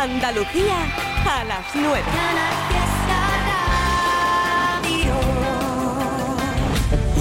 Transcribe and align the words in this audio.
Andalucía 0.00 0.78
a 1.26 1.44
las 1.44 1.66
9. 1.74 2.02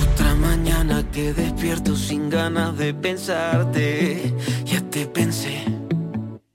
Otra 0.02 0.36
mañana 0.36 1.04
que 1.12 1.34
despierto 1.34 1.98
sin 1.98 2.30
ganas 2.30 2.78
de 2.78 2.94
pensarte. 2.94 4.34
Ya 4.64 4.80
te 4.90 5.08
pensé. 5.08 5.66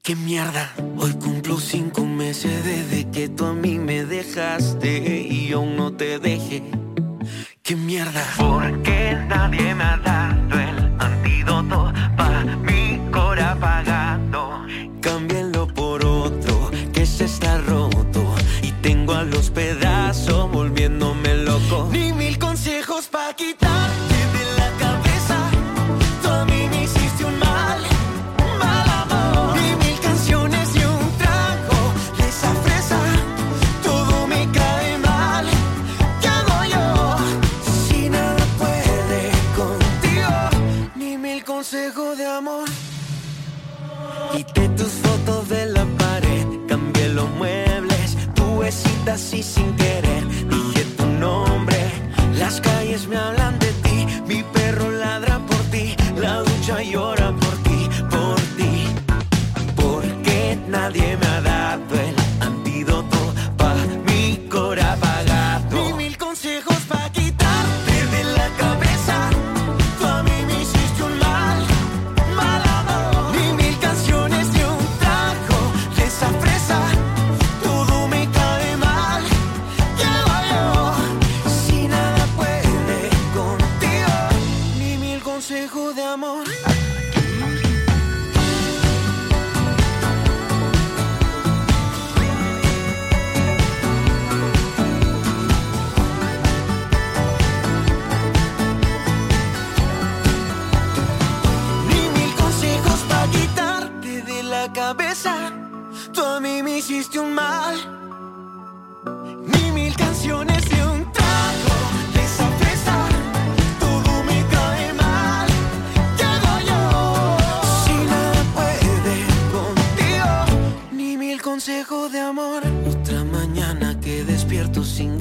¿Qué 0.02 0.16
mierda? 0.16 0.72
Hoy 0.96 1.12
cumplo 1.12 1.58
cinco 1.58 2.06
meses 2.06 2.64
desde 2.64 3.10
que 3.10 3.28
tú 3.28 3.44
a 3.44 3.52
mí 3.52 3.78
me 3.78 4.06
dejaste 4.06 5.20
y 5.28 5.52
aún 5.52 5.76
no 5.76 5.92
te 5.92 6.18
dejé. 6.18 6.62
¿Qué 7.62 7.76
mierda? 7.76 8.24
Porque 8.38 9.14
nadie 9.28 9.74
me 9.74 9.84
ha 9.84 9.98
dado 9.98 10.23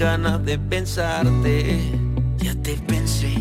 ganas 0.03 0.43
de 0.43 0.59
pensarte. 0.59 1.79
Ya 2.37 2.53
te 2.55 2.75
pensé. 2.75 3.33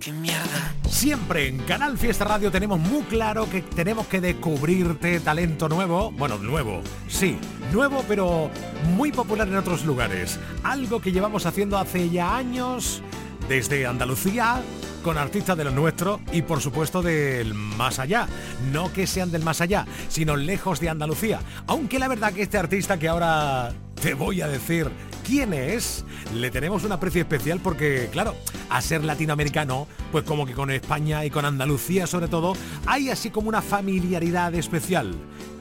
¿Qué 0.00 0.10
mierda? 0.10 0.74
Siempre 0.88 1.48
en 1.48 1.58
Canal 1.58 1.98
Fiesta 1.98 2.24
Radio 2.24 2.50
tenemos 2.50 2.80
muy 2.80 3.02
claro 3.02 3.48
que 3.50 3.60
tenemos 3.60 4.06
que 4.06 4.22
descubrirte 4.22 5.20
talento 5.20 5.68
nuevo. 5.68 6.12
Bueno, 6.12 6.38
nuevo, 6.38 6.80
sí, 7.08 7.38
nuevo 7.74 8.02
pero 8.08 8.50
muy 8.96 9.12
popular 9.12 9.46
en 9.48 9.56
otros 9.56 9.84
lugares. 9.84 10.40
Algo 10.64 11.02
que 11.02 11.12
llevamos 11.12 11.44
haciendo 11.44 11.76
hace 11.76 12.08
ya 12.08 12.34
años 12.34 13.02
desde 13.46 13.86
Andalucía 13.86 14.62
con 15.02 15.18
artistas 15.18 15.58
de 15.58 15.64
lo 15.64 15.72
nuestro 15.72 16.20
y 16.32 16.40
por 16.40 16.62
supuesto 16.62 17.02
del 17.02 17.52
más 17.52 17.98
allá. 17.98 18.28
No 18.72 18.90
que 18.94 19.06
sean 19.06 19.30
del 19.30 19.44
más 19.44 19.60
allá, 19.60 19.84
sino 20.08 20.36
lejos 20.36 20.80
de 20.80 20.88
Andalucía. 20.88 21.40
Aunque 21.66 21.98
la 21.98 22.08
verdad 22.08 22.32
que 22.32 22.42
este 22.42 22.56
artista 22.56 22.98
que 22.98 23.08
ahora 23.08 23.74
te 24.00 24.14
voy 24.14 24.40
a 24.40 24.48
decir 24.48 24.90
quién 25.26 25.52
es, 25.52 26.04
le 26.34 26.50
tenemos 26.50 26.84
un 26.84 26.92
aprecio 26.92 27.20
especial 27.20 27.60
porque, 27.62 28.08
claro, 28.12 28.34
a 28.70 28.80
ser 28.80 29.04
latinoamericano, 29.04 29.86
pues 30.12 30.24
como 30.24 30.46
que 30.46 30.52
con 30.52 30.70
España 30.70 31.24
y 31.24 31.30
con 31.30 31.44
Andalucía 31.44 32.06
sobre 32.06 32.28
todo, 32.28 32.54
hay 32.86 33.10
así 33.10 33.30
como 33.30 33.48
una 33.48 33.62
familiaridad 33.62 34.54
especial. 34.54 35.14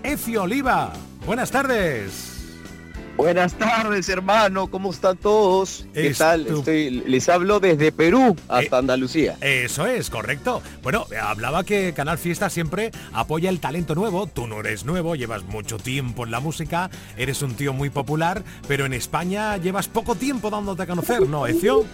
Ecio 0.04 0.44
Oliva, 0.44 0.94
buenas 1.26 1.50
tardes. 1.52 2.35
Buenas 3.18 3.54
tardes, 3.54 4.10
hermano. 4.10 4.68
¿Cómo 4.68 4.92
están 4.92 5.16
todos? 5.16 5.86
¿Qué 5.94 6.14
tal? 6.14 6.46
Estoy, 6.48 6.90
les 7.08 7.30
hablo 7.30 7.62
desde 7.62 7.94
Perú 7.94 8.36
hasta 8.50 8.76
Eh, 8.76 8.80
Andalucía. 8.80 9.38
Eso 9.40 9.86
es, 9.86 10.10
correcto. 10.10 10.62
Bueno, 10.84 11.06
hablaba 11.22 11.64
que 11.64 11.94
Canal 11.94 12.18
Fiesta 12.18 12.50
siempre 12.50 12.92
apoya 13.14 13.50
el 13.50 13.62
talento 13.62 13.96
nuevo. 13.96 14.28
Tú 14.28 14.48
no 14.48 14.60
eres 14.60 14.84
nuevo, 14.84 15.16
llevas 15.16 15.44
mucho 15.44 15.78
tiempo 15.78 16.26
en 16.26 16.32
la 16.32 16.42
música, 16.42 16.90
eres 17.16 17.42
un 17.42 17.56
tío 17.56 17.72
muy 17.72 17.90
popular, 17.90 18.44
pero 18.68 18.86
en 18.86 18.92
España 18.94 19.56
llevas 19.58 19.88
poco 19.88 20.16
tiempo 20.16 20.50
dándote 20.50 20.84
a 20.84 20.86
conocer, 20.86 21.22
¿no, 21.22 21.48
Ecio? 21.48 21.86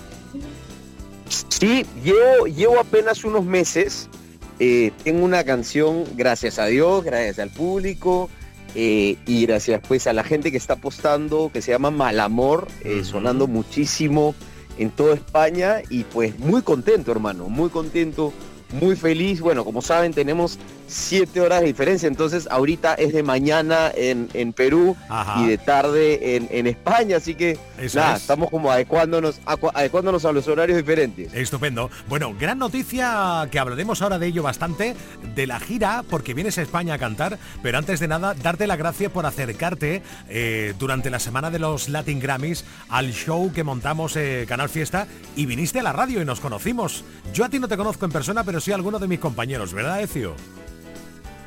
Sí, 1.50 1.86
llevo, 2.04 2.48
llevo 2.48 2.80
apenas 2.80 3.24
unos 3.24 3.46
meses. 3.46 4.10
Eh, 4.58 4.92
tengo 5.04 5.24
una 5.24 5.44
canción, 5.44 6.04
gracias 6.16 6.58
a 6.58 6.66
Dios, 6.66 7.04
gracias 7.04 7.38
al 7.38 7.52
público 7.52 8.28
eh, 8.76 9.18
y 9.26 9.46
gracias 9.46 9.82
pues 9.88 10.08
a 10.08 10.14
la 10.14 10.24
gente 10.24 10.52
que 10.52 10.58
está 10.58 10.74
apostando, 10.74 11.50
que 11.52 11.62
se 11.62 11.72
llama 11.72 11.92
Malamor, 11.92 12.68
eh, 12.84 13.04
sonando 13.04 13.48
muchísimo 13.48 14.36
en 14.78 14.90
toda 14.90 15.16
España 15.16 15.82
y 15.90 16.04
pues 16.06 16.40
muy 16.40 16.62
contento, 16.62 17.12
hermano, 17.12 17.50
muy 17.50 17.70
contento, 17.70 18.34
muy 18.80 18.96
feliz. 18.96 19.42
Bueno, 19.42 19.66
como 19.66 19.82
saben, 19.82 20.14
tenemos 20.14 20.58
siete 20.92 21.42
horas 21.42 21.62
de 21.62 21.68
diferencia, 21.68 22.08
entonces 22.08 22.48
ahorita 22.52 22.94
es 22.96 23.14
de 23.14 23.24
mañana 23.24 23.92
en, 23.96 24.30
en 24.34 24.54
Perú 24.54 24.96
Ajá. 25.10 25.42
y 25.42 25.48
de 25.48 25.58
tarde 25.58 26.36
en, 26.36 26.48
en 26.52 26.68
España, 26.68 27.18
así 27.18 27.36
que 27.36 27.58
Eso 27.78 28.00
nada, 28.00 28.16
es. 28.16 28.22
estamos 28.22 28.50
como 28.50 28.72
adecuándonos, 28.72 29.40
adecuándonos 29.74 30.26
a 30.26 30.32
los 30.32 30.48
horarios 30.48 30.78
diferentes. 30.78 31.34
Estupendo. 31.34 31.90
Bueno, 32.10 32.36
gran 32.40 32.60
noticia 32.60 33.48
que 33.52 33.60
hablaremos 33.60 34.02
ahora 34.02 34.20
de 34.20 34.28
ello 34.28 34.44
bastante, 34.44 34.96
de 35.36 35.48
la 35.48 35.60
gira, 35.60 36.04
porque 36.10 36.34
vienes 36.34 36.58
a 36.58 36.62
España 36.62 36.96
a 36.96 36.98
cantar, 36.98 37.38
pero 37.64 37.78
antes 37.78 38.00
de 38.00 38.08
nada, 38.08 38.34
darte 38.34 38.68
la 38.68 38.76
gracia 38.76 39.10
por 39.10 39.26
acercarte 39.26 40.04
eh, 40.30 40.74
durante 40.78 41.10
la 41.10 41.20
semana 41.20 41.50
de 41.50 41.60
los 41.60 41.90
Latin 41.90 42.20
Grammys 42.20 42.66
al 42.90 43.12
show 43.14 43.52
que 43.54 43.64
montamos 43.64 44.16
eh, 44.16 44.46
Canal 44.48 44.70
Fiesta 44.70 45.08
y 45.36 45.46
viniste 45.46 45.80
a 45.80 45.84
la 45.84 45.94
radio 45.94 46.22
y 46.22 46.26
nos 46.26 46.40
conocimos. 46.40 47.04
Yo 47.34 47.46
a 47.46 47.50
ti 47.50 47.60
no 47.60 47.68
te 47.68 47.78
conozco 47.78 48.06
en 48.06 48.12
persona, 48.12 48.44
pero 48.44 48.60
sí 48.60 48.72
a 48.72 48.76
alguno 48.76 49.00
de 49.00 49.08
mis 49.08 49.20
compañeros, 49.20 49.74
¿verdad, 49.74 50.02
Ecio? 50.02 50.36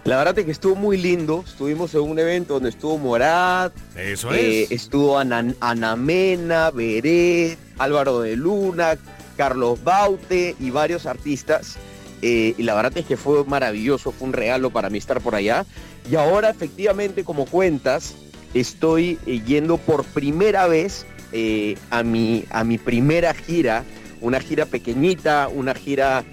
La 0.04 0.18
verdad 0.18 0.38
es 0.38 0.44
que 0.44 0.50
estuvo 0.50 0.74
muy 0.76 0.98
lindo. 0.98 1.42
Estuvimos 1.46 1.94
en 1.94 2.02
un 2.02 2.18
evento 2.18 2.54
donde 2.54 2.68
estuvo 2.68 2.98
Morat, 2.98 3.72
Eso 3.96 4.32
eh, 4.34 4.64
es. 4.64 4.70
estuvo 4.70 5.18
Ana, 5.18 5.54
Ana 5.60 5.96
Mena, 5.96 6.70
Beret, 6.70 7.58
Álvaro 7.78 8.20
de 8.20 8.36
Luna, 8.36 8.98
Carlos 9.38 9.82
Baute 9.82 10.56
y 10.60 10.68
varios 10.70 11.06
artistas. 11.06 11.76
Eh, 12.20 12.54
y 12.58 12.62
la 12.64 12.74
verdad 12.74 12.96
es 12.98 13.06
que 13.06 13.16
fue 13.16 13.44
maravilloso, 13.44 14.12
fue 14.12 14.28
un 14.28 14.34
regalo 14.34 14.70
para 14.70 14.90
mí 14.90 14.98
estar 14.98 15.20
por 15.22 15.34
allá. 15.34 15.64
Y 16.10 16.16
ahora 16.16 16.50
efectivamente, 16.50 17.24
como 17.24 17.46
cuentas, 17.46 18.14
estoy 18.52 19.18
eh, 19.26 19.40
yendo 19.46 19.78
por 19.78 20.04
primera 20.04 20.66
vez 20.66 21.06
eh, 21.32 21.76
a, 21.90 22.02
mi, 22.02 22.44
a 22.50 22.62
mi 22.62 22.76
primera 22.76 23.32
gira, 23.32 23.84
una 24.20 24.38
gira 24.40 24.66
pequeñita, 24.66 25.48
una 25.48 25.74
gira 25.74 26.24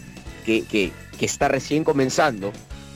que, 0.46 0.64
que- 0.66 0.92
que 1.18 1.26
está 1.26 1.48
recién 1.50 1.84
comenzando, 1.84 2.52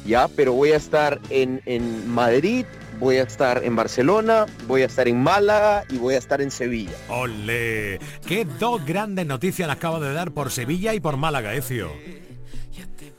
¿ya? 0.06 0.28
Pero 0.28 0.54
voy 0.54 0.72
a 0.72 0.78
estar 0.78 1.19
en, 1.30 1.62
en 1.66 2.07
Madrid, 2.10 2.66
voy 3.00 3.18
a 3.18 3.24
estar 3.24 3.63
en 3.63 3.75
Barcelona, 3.75 4.46
voy 4.68 4.84
a 4.84 4.86
estar 4.86 5.07
en 5.07 5.22
Málaga 5.22 5.84
y 5.90 5.98
voy 5.98 6.16
a 6.16 6.18
estar 6.18 6.42
en 6.42 6.52
Sevilla. 6.52 6.96
¡Ole! 7.10 8.00
¡Qué 8.25 8.46
dos 8.60 8.86
grandes 8.86 9.25
noticias 9.25 9.68
le 9.68 9.74
acabo 9.74 10.00
de 10.00 10.13
dar 10.13 10.31
por 10.31 10.52
Sevilla 10.52 10.94
y 10.94 11.00
por 11.00 11.18
Málaga, 11.18 11.54
Ecio! 11.54 11.92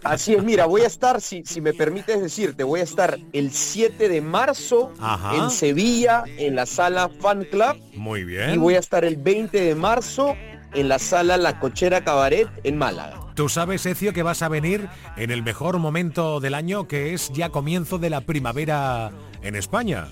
Así 0.02 0.34
es, 0.34 0.44
mira, 0.44 0.66
voy 0.66 0.82
a 0.82 0.86
estar, 0.86 1.20
si, 1.20 1.42
si 1.44 1.60
me 1.60 1.72
permites 1.72 2.20
decirte, 2.20 2.62
voy 2.62 2.78
a 2.78 2.84
estar 2.84 3.18
el 3.32 3.50
7 3.50 4.08
de 4.08 4.20
marzo 4.20 4.92
en 5.34 5.50
Sevilla, 5.50 6.22
en 6.38 6.54
la 6.54 6.64
sala 6.64 7.08
Fan 7.08 7.44
Club. 7.50 7.76
Muy 7.94 8.22
bien. 8.22 8.54
Y 8.54 8.56
voy 8.56 8.74
a 8.74 8.78
estar 8.78 9.04
el 9.04 9.16
20 9.16 9.60
de 9.60 9.74
marzo 9.74 10.36
en 10.74 10.88
la 10.88 10.98
sala 10.98 11.36
La 11.36 11.58
Cochera 11.58 12.02
Cabaret 12.02 12.48
en 12.64 12.78
Málaga. 12.78 13.20
Tú 13.34 13.48
sabes, 13.48 13.84
Ecio, 13.84 14.12
que 14.12 14.22
vas 14.22 14.42
a 14.42 14.48
venir 14.48 14.88
en 15.16 15.30
el 15.30 15.42
mejor 15.42 15.78
momento 15.78 16.40
del 16.40 16.54
año, 16.54 16.88
que 16.88 17.12
es 17.12 17.30
ya 17.32 17.50
comienzo 17.50 17.98
de 17.98 18.10
la 18.10 18.22
primavera 18.22 19.10
en 19.42 19.56
España. 19.56 20.08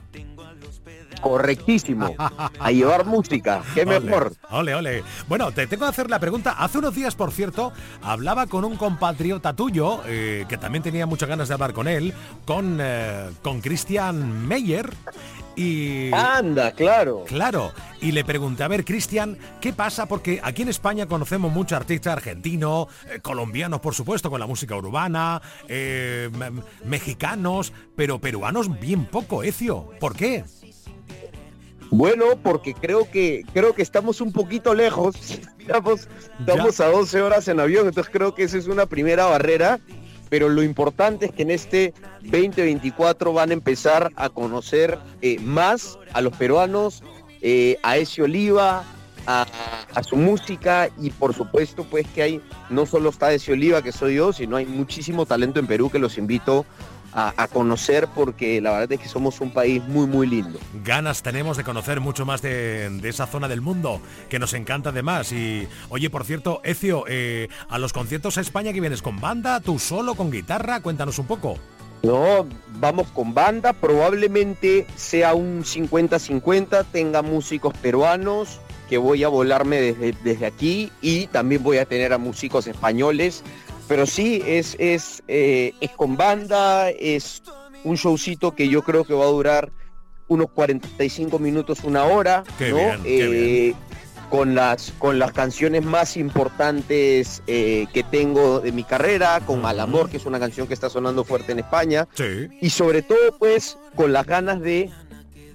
Correctísimo. 1.25 2.15
A 2.19 2.71
llevar 2.71 3.07
música. 3.07 3.63
Qué 3.75 3.87
mejor. 3.87 4.35
Ole, 4.51 4.75
ole. 4.75 5.03
Bueno, 5.27 5.53
te 5.53 5.67
tengo 5.67 5.85
que 5.87 5.91
hacer 5.91 6.11
la 6.11 6.19
pregunta. 6.19 6.51
Hace 6.59 6.79
unos 6.79 6.95
días, 6.95 7.15
por 7.15 7.33
cierto, 7.33 7.73
hablaba 8.03 8.47
con 8.47 8.63
un 8.65 8.77
compatriota 8.77 9.55
tuyo, 9.55 10.03
eh, 10.07 10.45
que 10.51 10.59
también 10.59 10.83
tenía 10.83 11.07
muchas 11.07 11.31
ganas 11.31 11.49
de 11.49 11.55
hablar 11.55 11.73
con 11.73 11.89
él, 11.89 12.13
con, 12.45 12.77
eh, 12.79 13.31
con 13.43 13.63
Christian 13.63 14.47
Meyer. 14.47 14.91
Y... 15.57 16.13
Anda, 16.13 16.73
claro. 16.73 17.25
Claro. 17.27 17.73
Y 18.01 18.13
le 18.13 18.25
pregunté, 18.25 18.65
a 18.65 18.69
ver, 18.69 18.85
Cristian, 18.85 19.39
¿qué 19.61 19.73
pasa? 19.73 20.07
Porque 20.07 20.41
aquí 20.43 20.63
en 20.63 20.69
España 20.69 21.07
conocemos 21.07 21.53
muchos 21.53 21.77
artistas 21.77 22.15
argentinos, 22.15 22.89
eh, 23.09 23.21
colombianos, 23.21 23.81
por 23.81 23.95
supuesto, 23.95 24.31
con 24.31 24.41
la 24.41 24.47
música 24.47 24.77
urbana, 24.77 25.41
mexicanos, 26.85 27.73
pero 27.97 28.19
peruanos 28.21 28.81
bien 28.81 29.07
poco, 29.07 29.43
Ecio. 29.43 29.91
¿Por 30.01 30.17
qué? 30.17 30.45
Bueno, 31.91 32.25
porque 32.43 32.75
creo 32.75 33.09
que 33.09 33.45
creo 33.53 33.73
que 33.75 33.83
estamos 33.83 34.21
un 34.21 34.33
poquito 34.33 34.75
lejos. 34.75 35.15
Estamos, 35.65 36.09
estamos 36.39 36.79
a 36.81 36.89
12 36.89 37.23
horas 37.23 37.49
en 37.49 37.59
avión, 37.59 37.87
entonces 37.87 38.13
creo 38.13 38.35
que 38.35 38.43
esa 38.43 38.59
es 38.59 38.67
una 38.67 38.85
primera 38.85 39.25
barrera. 39.25 39.81
Pero 40.35 40.49
lo 40.49 40.65
importante 40.65 41.27
es 41.27 41.31
que 41.33 41.43
en 41.43 41.53
este 41.53 41.95
2024 42.23 43.33
van 43.33 43.51
a 43.51 43.53
empezar 43.53 44.11
a 44.17 44.31
conocer 44.31 44.99
eh, 45.23 45.39
más 45.39 45.97
a 46.13 46.21
los 46.23 46.37
peruanos, 46.37 47.05
eh, 47.41 47.79
a 47.85 47.99
ese 47.99 48.21
Oliva, 48.21 48.83
a, 49.29 49.47
a, 49.95 50.03
su 50.03 50.17
música 50.17 50.91
y 51.01 51.11
por 51.11 51.35
supuesto 51.35 51.87
pues 51.89 52.05
que 52.09 52.23
hay, 52.25 52.41
no 52.69 52.85
solo 52.85 53.11
está 53.11 53.33
ese 53.33 53.53
Oliva 53.53 53.81
que 53.81 53.93
soy 53.93 54.17
yo, 54.17 54.33
sino 54.33 54.57
hay 54.57 54.67
muchísimo 54.67 55.25
talento 55.25 55.61
en 55.61 55.69
Perú 55.69 55.89
que 55.89 56.01
los 56.01 56.19
invito 56.19 56.67
a, 57.15 57.49
conocer 57.49 58.09
porque 58.15 58.61
la 58.61 58.73
verdad 58.73 58.93
es 58.93 59.01
que 59.01 59.09
somos 59.09 59.41
un 59.41 59.51
país 59.51 59.83
muy 59.87 60.07
muy 60.07 60.27
lindo. 60.27 60.59
Ganas 60.85 61.23
tenemos 61.23 61.57
de 61.57 61.65
conocer 61.65 62.01
mucho 62.01 62.27
más 62.27 62.43
de, 62.43 63.01
esa 63.05 63.27
zona 63.27 63.49
del 63.49 63.61
mundo 63.61 64.01
que 64.29 64.39
nos 64.39 64.55
encanta 64.55 64.91
además. 64.91 65.33
Y 65.33 65.69
oye, 65.89 66.11
por 66.11 66.25
cierto, 66.25 66.61
Ecio, 66.65 67.05
eh, 67.07 67.49
a 67.69 67.79
los 67.79 67.93
conciertos 67.93 68.39
a 68.39 68.41
España 68.41 68.73
que 68.73 68.81
vienes 68.81 69.03
con 69.03 69.21
banda, 69.21 69.61
tú 69.61 69.79
solo, 69.79 70.15
con 70.15 70.31
guitarra, 70.31 70.81
cuéntanos 70.81 71.19
un 71.19 71.27
poco. 71.27 71.57
No, 72.03 72.47
vamos 72.81 73.07
con 73.09 73.33
banda, 73.33 73.73
probablemente 73.73 74.87
sea 74.95 75.35
un 75.35 75.65
50-50, 75.65 76.85
tenga 76.93 77.23
músicos 77.23 77.73
peruanos, 77.79 78.61
que 78.89 78.99
voy 78.99 79.25
a 79.25 79.29
volarme 79.29 79.81
desde, 79.81 80.15
desde 80.23 80.45
aquí 80.45 80.93
y 81.01 81.27
también 81.29 81.63
voy 81.63 81.79
a 81.79 81.87
tener 81.87 82.13
a 82.13 82.19
músicos 82.19 82.67
españoles 82.67 83.43
pero 83.89 84.07
sí, 84.07 84.43
es, 84.47 84.77
es, 84.79 85.23
eh, 85.29 85.75
es 85.81 85.91
con 85.91 86.17
banda, 86.17 86.91
es 86.91 87.43
un 87.85 87.97
showcito 87.97 88.55
que 88.55 88.69
yo 88.69 88.83
creo 88.83 89.05
que 89.05 89.15
va 89.15 89.25
a 89.25 89.29
durar 89.29 89.73
unos 90.29 90.51
45 90.51 91.39
minutos, 91.39 91.85
una 91.85 92.05
hora, 92.05 92.45
¿no? 92.59 92.79
Eh, 93.05 93.75
con 94.31 94.55
las, 94.55 94.93
con 94.99 95.19
las 95.19 95.33
canciones 95.33 95.85
más 95.85 96.17
importantes 96.17 97.43
eh, 97.47 97.87
que 97.93 98.03
tengo 98.03 98.61
de 98.61 98.73
mi 98.73 98.83
carrera, 98.83 99.41
con 99.47 99.61
Mal 99.61 99.79
Amor, 99.79 100.09
que 100.09 100.17
es 100.17 100.27
una 100.27 100.41
canción 100.41 100.67
que 100.67 100.75
está 100.75 100.89
sonando 100.89 101.25
fuerte 101.25 101.53
en 101.53 101.61
España, 101.61 102.09
y 102.61 102.71
sobre 102.71 103.03
todo 103.03 103.39
pues 103.39 103.79
con 103.95 104.13
las 104.13 104.27
ganas 104.27 104.61
de 104.61 104.91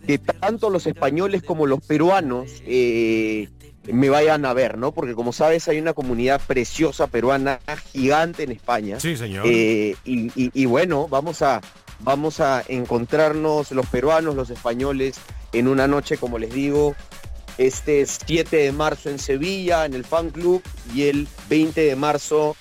que 0.05 0.17
tanto 0.19 0.69
los 0.69 0.87
españoles 0.87 1.43
como 1.43 1.65
los 1.65 1.81
peruanos 1.81 2.61
me 3.93 4.09
vayan 4.09 4.45
a 4.45 4.53
ver, 4.53 4.77
¿no? 4.77 4.91
Porque 4.91 5.13
como 5.13 5.33
sabes 5.33 5.67
hay 5.67 5.79
una 5.79 5.93
comunidad 5.93 6.41
preciosa 6.45 7.07
peruana 7.07 7.59
gigante 7.91 8.43
en 8.43 8.51
España. 8.51 8.99
Sí, 8.99 9.15
señor. 9.17 9.45
Eh, 9.47 9.95
y, 10.05 10.65
bueno, 10.65 11.07
vamos 11.07 11.41
a, 11.41 11.61
vamos 11.99 12.39
a 12.39 12.63
encontrarnos 12.67 13.71
los 13.71 13.85
peruanos, 13.87 14.35
los 14.35 14.49
españoles, 14.49 15.19
en 15.53 15.67
una 15.67 15.87
noche, 15.87 16.17
como 16.17 16.37
les 16.39 16.53
digo, 16.53 16.95
este 17.57 18.05
7 18.05 18.55
de 18.55 18.71
marzo 18.71 19.09
en 19.09 19.19
Sevilla, 19.19 19.85
en 19.85 19.93
el 19.93 20.05
Fan 20.05 20.29
Club, 20.29 20.61
y 20.93 21.03
el 21.03 21.27
20 21.49 21.81
de 21.81 21.95
marzo 21.95 22.55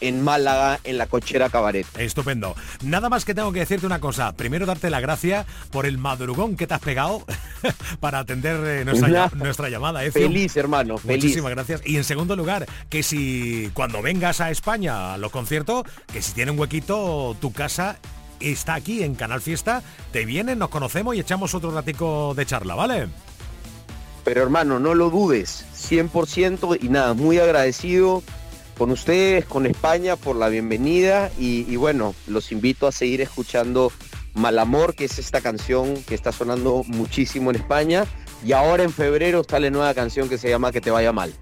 en 0.00 0.22
Málaga, 0.22 0.80
en 0.84 0.98
la 0.98 1.06
cochera 1.06 1.48
Cabaret. 1.50 1.86
Estupendo. 1.98 2.54
Nada 2.82 3.08
más 3.08 3.24
que 3.24 3.34
tengo 3.34 3.52
que 3.52 3.60
decirte 3.60 3.86
una 3.86 4.00
cosa. 4.00 4.32
Primero, 4.32 4.66
darte 4.66 4.90
la 4.90 5.00
gracia 5.00 5.46
por 5.70 5.86
el 5.86 5.98
madrugón 5.98 6.56
que 6.56 6.66
te 6.66 6.74
has 6.74 6.80
pegado 6.80 7.24
para 8.00 8.20
atender 8.20 8.56
eh, 8.64 8.84
nuestra, 8.84 9.68
llamada. 9.68 10.04
¿eh, 10.04 10.10
feliz, 10.10 10.56
hermano. 10.56 10.98
Feliz. 10.98 11.22
Muchísimas 11.22 11.50
gracias. 11.50 11.82
Y 11.84 11.96
en 11.96 12.04
segundo 12.04 12.36
lugar, 12.36 12.66
que 12.88 13.02
si 13.02 13.70
cuando 13.74 14.02
vengas 14.02 14.40
a 14.40 14.50
España 14.50 15.14
a 15.14 15.18
los 15.18 15.30
conciertos, 15.30 15.84
que 16.12 16.22
si 16.22 16.32
tiene 16.32 16.50
un 16.50 16.58
huequito, 16.58 17.36
tu 17.40 17.52
casa 17.52 17.98
está 18.40 18.74
aquí 18.74 19.02
en 19.02 19.14
Canal 19.14 19.40
Fiesta, 19.40 19.82
te 20.12 20.24
vienen, 20.24 20.58
nos 20.58 20.70
conocemos 20.70 21.14
y 21.14 21.20
echamos 21.20 21.54
otro 21.54 21.70
ratico 21.70 22.34
de 22.34 22.46
charla, 22.46 22.74
¿vale? 22.74 23.08
Pero 24.24 24.42
hermano, 24.42 24.78
no 24.78 24.94
lo 24.94 25.10
dudes, 25.10 25.64
100% 25.76 26.78
y 26.80 26.88
nada, 26.88 27.14
muy 27.14 27.38
agradecido 27.38 28.22
con 28.80 28.92
ustedes, 28.92 29.44
con 29.44 29.66
España, 29.66 30.16
por 30.16 30.36
la 30.36 30.48
bienvenida 30.48 31.30
y, 31.38 31.76
bueno, 31.76 32.14
los 32.26 32.50
invito 32.50 32.86
a 32.86 32.92
seguir 32.92 33.20
escuchando 33.20 33.92
Mal 34.32 34.58
Amor, 34.58 34.94
que 34.94 35.04
es 35.04 35.18
esta 35.18 35.42
canción 35.42 36.02
que 36.04 36.14
está 36.14 36.32
sonando 36.32 36.82
muchísimo 36.86 37.50
en 37.50 37.56
España. 37.56 38.06
Y 38.42 38.52
ahora 38.52 38.82
en 38.82 38.90
febrero 38.90 39.42
sale 39.46 39.70
nueva 39.70 39.92
canción 39.92 40.30
que 40.30 40.38
se 40.38 40.48
llama 40.48 40.72
Que 40.72 40.80
te 40.80 40.90
vaya 40.90 41.12
mal. 41.12 41.34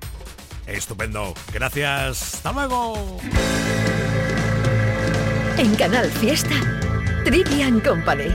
Estupendo. 0.67 1.32
Gracias. 1.52 2.35
Hasta 2.35 2.50
luego. 2.50 3.20
En 5.58 5.76
Canal 5.76 6.11
Fiesta, 6.11 6.56
Trivian 7.25 7.79
Company. 7.79 8.35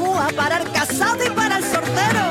para 0.35 0.57
el 0.57 0.71
casado 0.71 1.23
y 1.25 1.29
para 1.29 1.57
el 1.57 1.63
sortero. 1.63 2.30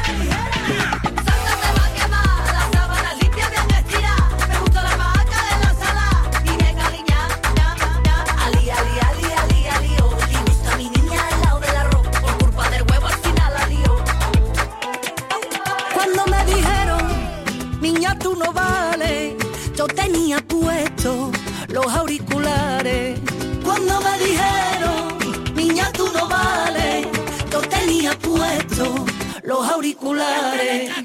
auriculares. 29.81 31.00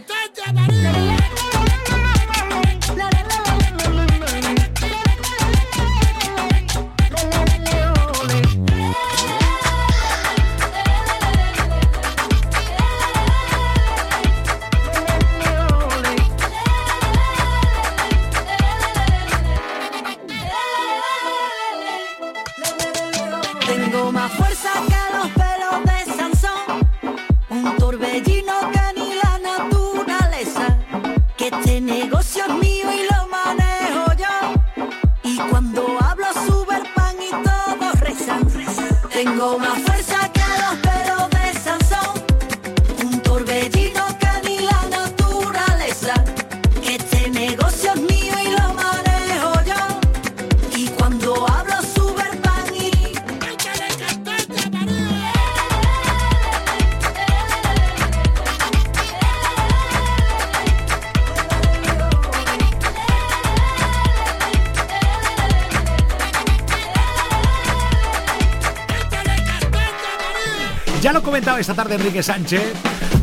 Ya 71.06 71.12
lo 71.12 71.22
comentaba 71.22 71.60
esta 71.60 71.72
tarde 71.72 71.94
Enrique 71.94 72.20
Sánchez. 72.20 72.72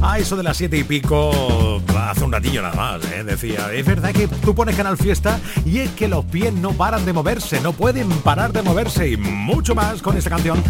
A 0.02 0.18
eso 0.18 0.38
de 0.38 0.44
las 0.44 0.56
siete 0.56 0.78
y 0.78 0.86
pico, 0.86 1.82
hace 1.98 2.24
un 2.24 2.32
ratillo 2.32 2.62
nada 2.62 2.76
más, 2.76 3.04
¿eh? 3.12 3.26
decía, 3.26 3.74
es 3.74 3.86
verdad 3.86 4.14
que 4.14 4.30
tú 4.30 4.56
pones 4.56 4.78
Canal 4.78 4.96
Fiesta 4.96 5.38
y 5.66 5.80
es 5.80 5.90
que 5.90 6.08
los 6.08 6.24
pies 6.24 6.54
no 6.54 6.72
paran 6.72 7.04
de 7.06 7.12
moverse, 7.12 7.60
no 7.60 7.74
pueden 7.74 8.08
parar 8.22 8.54
de 8.54 8.62
moverse 8.62 9.10
y 9.10 9.18
mucho 9.18 9.76
más 9.76 10.02
con 10.02 10.16
esta 10.16 10.30
canción 10.30 10.64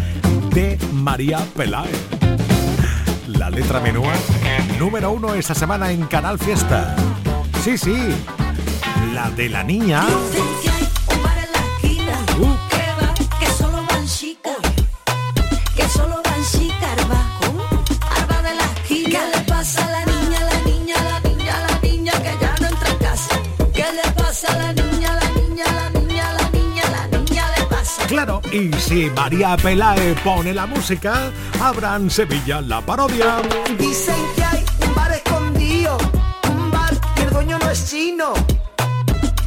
de 0.56 0.80
María 0.92 1.38
Peláez. 1.56 1.96
La 3.28 3.52
letra 3.52 3.80
menúa 3.80 4.14
número 4.80 5.12
uno 5.12 5.36
esta 5.36 5.54
semana 5.54 5.92
en 5.92 6.08
Canal 6.08 6.40
Fiesta. 6.40 6.96
Sí, 7.64 7.78
sí, 7.78 7.96
la 9.14 9.30
de 9.30 9.50
la 9.50 9.64
niña. 9.64 10.04
Y 28.54 28.72
si 28.74 29.10
María 29.10 29.58
Peláez 29.58 30.16
pone 30.22 30.54
la 30.54 30.68
música, 30.68 31.32
habrá 31.60 31.96
en 31.96 32.10
Sevilla 32.10 32.62
la 32.62 32.82
parodia. 32.82 33.42
Dicen 33.80 34.16
que 34.36 34.44
hay 34.44 34.66
un 34.88 34.94
bar 34.94 35.12
escondido, 35.12 35.98
un 36.52 36.70
bar 36.70 36.94
que 37.16 37.24
el 37.24 37.30
dueño 37.32 37.58
no 37.58 37.72
es 37.72 37.90
chino, 37.90 38.34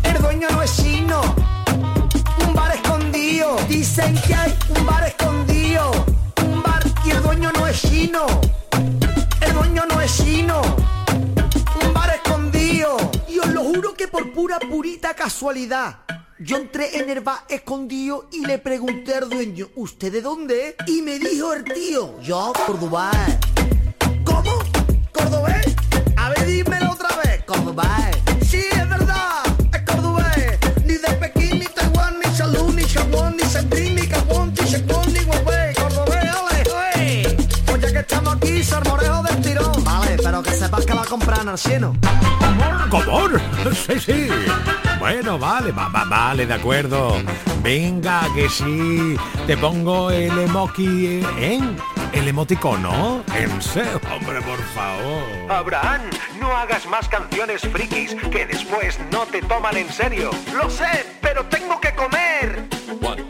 el 0.02 0.20
dueño 0.20 0.48
no 0.50 0.60
es 0.60 0.76
chino, 0.76 1.20
un 2.46 2.54
bar 2.54 2.74
escondido. 2.74 3.56
Dicen 3.68 4.20
que 4.26 4.34
hay 4.34 4.52
un 4.76 4.84
bar 4.84 5.04
escondido, 5.06 5.90
un 6.44 6.62
bar 6.64 6.82
y 7.04 7.10
el 7.10 7.22
dueño 7.22 7.52
no 7.52 7.66
es 7.68 7.80
chino, 7.80 8.26
el 9.40 9.54
dueño 9.54 9.84
no 9.88 10.00
es 10.00 10.16
chino, 10.16 10.60
un 11.80 11.94
bar 11.94 12.10
escondido. 12.12 12.96
Y 13.28 13.38
os 13.38 13.48
lo 13.50 13.62
juro 13.62 13.94
que 13.94 14.08
por 14.08 14.32
pura 14.32 14.58
purita 14.58 15.14
casualidad. 15.14 15.98
Yo 16.38 16.58
entré 16.58 16.98
en 16.98 17.08
el 17.08 17.20
bar 17.20 17.38
escondido 17.48 18.28
y 18.30 18.44
le 18.44 18.58
pregunté 18.58 19.14
al 19.14 19.30
dueño, 19.30 19.68
¿usted 19.74 20.12
de 20.12 20.20
dónde? 20.20 20.68
es?". 20.68 20.74
Y 20.86 21.00
me 21.00 21.18
dijo 21.18 21.54
el 21.54 21.64
tío, 21.64 22.20
yo 22.20 22.52
por 22.66 22.78
Dubái. 22.78 23.38
¿Cómo? 24.22 24.58
¿Cordobés? 25.12 25.74
A 26.16 26.28
ver, 26.28 26.46
dímelo 26.46 26.92
otra 26.92 27.08
vez. 27.24 27.42
Cordobés. 27.44 28.16
Sí, 28.46 28.62
es 28.70 28.88
verdad. 28.88 29.44
Es 29.72 29.80
cordobés. 29.90 30.58
Ni 30.84 30.98
de 30.98 31.08
Pekín, 31.20 31.58
ni 31.58 31.66
Taiwán, 31.66 32.20
ni 32.22 32.30
Salud, 32.36 32.74
ni 32.74 32.84
Chabón, 32.84 33.36
ni 33.38 33.44
Sandrín, 33.44 33.94
ni 33.94 34.02
Gabón, 34.06 34.50
ni 34.50 34.70
Chacón, 34.70 35.10
ni 35.14 35.20
Huawei. 35.20 35.74
Cordobés, 35.74 36.34
ole, 36.34 36.62
ole. 36.70 37.36
Pues 37.64 37.80
ya 37.80 37.92
que 37.92 37.98
estamos 38.00 38.36
aquí. 38.36 38.62
Vale, 38.70 39.25
pero 40.36 40.42
que 40.42 40.54
sepas 40.54 40.84
que 40.84 40.92
la 40.92 41.04
compran 41.04 41.48
al 41.48 41.56
cielo. 41.56 41.94
¿Cómo? 42.90 43.28
Sí, 43.72 43.98
sí. 43.98 44.28
Bueno, 44.98 45.38
vale, 45.38 45.72
va, 45.72 45.88
va, 45.88 46.04
vale, 46.04 46.44
de 46.44 46.52
acuerdo. 46.52 47.16
Venga, 47.62 48.22
que 48.34 48.46
sí. 48.48 49.16
Te 49.46 49.56
pongo 49.56 50.10
el 50.10 50.38
emoji 50.38 51.22
en 51.38 51.76
el 52.12 52.28
emoticono. 52.28 53.24
En 53.34 53.62
serio, 53.62 53.98
hombre, 54.14 54.42
por 54.42 54.62
favor. 54.74 55.50
Abraham, 55.50 56.02
no 56.38 56.54
hagas 56.54 56.86
más 56.86 57.08
canciones 57.08 57.62
frikis 57.62 58.14
que 58.30 58.44
después 58.44 58.98
no 59.10 59.24
te 59.26 59.40
toman 59.40 59.76
en 59.78 59.90
serio. 59.90 60.30
Lo 60.54 60.68
sé, 60.68 61.06
pero 61.22 61.46
tengo 61.46 61.80
que 61.80 61.94
comer. 61.94 62.68
¿Qué 63.16 63.25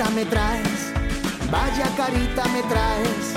carita 0.00 0.14
me 0.14 0.24
traes. 0.24 0.92
Vaya 1.50 1.88
carita 1.94 2.44
me 2.48 2.62
traes. 2.62 3.34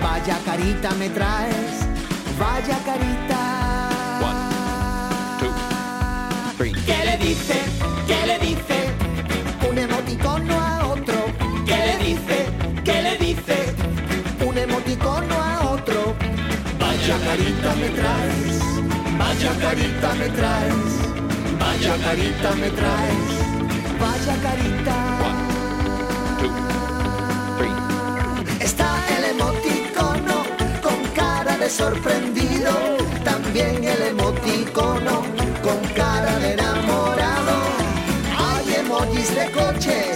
Vaya 0.00 0.38
carita 0.44 0.90
me 0.94 1.08
traes. 1.10 1.86
Vaya 2.38 2.78
carita. 2.84 3.42
¿Qué 6.86 6.98
le 7.04 7.16
dice? 7.18 7.58
¿Qué 8.06 8.26
le 8.26 8.38
dice? 8.38 8.78
Un 9.68 9.78
emoticono 9.78 10.54
a 10.54 10.86
otro. 10.86 11.18
¿Qué 11.66 11.76
le 11.88 11.96
dice? 12.04 12.46
¿Qué 12.84 13.02
le 13.02 13.18
dice? 13.18 13.74
Un 14.46 14.56
emoticono 14.58 15.34
a 15.34 15.70
otro. 15.70 16.14
Vaya 16.78 17.18
carita 17.26 17.74
me 17.74 17.88
traes. 17.98 18.56
Vaya 19.18 19.52
carita 19.60 20.14
me 20.14 20.28
traes. 20.38 20.88
Vaya 21.58 21.96
carita 22.04 22.50
me 22.54 22.70
traes. 22.70 23.26
Vaya 23.98 24.34
carita. 24.42 24.95
Sorprendido. 31.68 32.70
También 33.24 33.82
el 33.82 34.02
emoticono 34.10 35.22
con 35.62 35.78
cara 35.94 36.38
de 36.38 36.52
enamorado. 36.52 37.56
Hay 38.38 38.74
emojis 38.74 39.34
de 39.34 39.50
coches, 39.50 40.15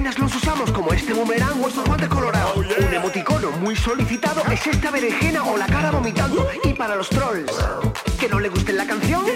Apenas 0.00 0.18
los 0.18 0.34
usamos 0.34 0.70
como 0.70 0.94
este 0.94 1.12
boomerang 1.12 1.62
o 1.62 1.68
estos 1.68 1.84
guantes 1.84 2.08
colorados. 2.08 2.56
Oh, 2.56 2.60
Un 2.60 2.94
emoticono 2.94 3.50
muy 3.50 3.76
solicitado 3.76 4.42
es 4.50 4.66
esta 4.66 4.90
berenjena 4.90 5.44
o 5.44 5.58
la 5.58 5.66
cara 5.66 5.90
vomitando. 5.90 6.48
Y 6.64 6.72
para 6.72 6.96
los 6.96 7.10
trolls 7.10 7.52
que 8.18 8.26
no 8.26 8.40
le 8.40 8.48
guste 8.48 8.72
la 8.72 8.86
canción, 8.86 9.26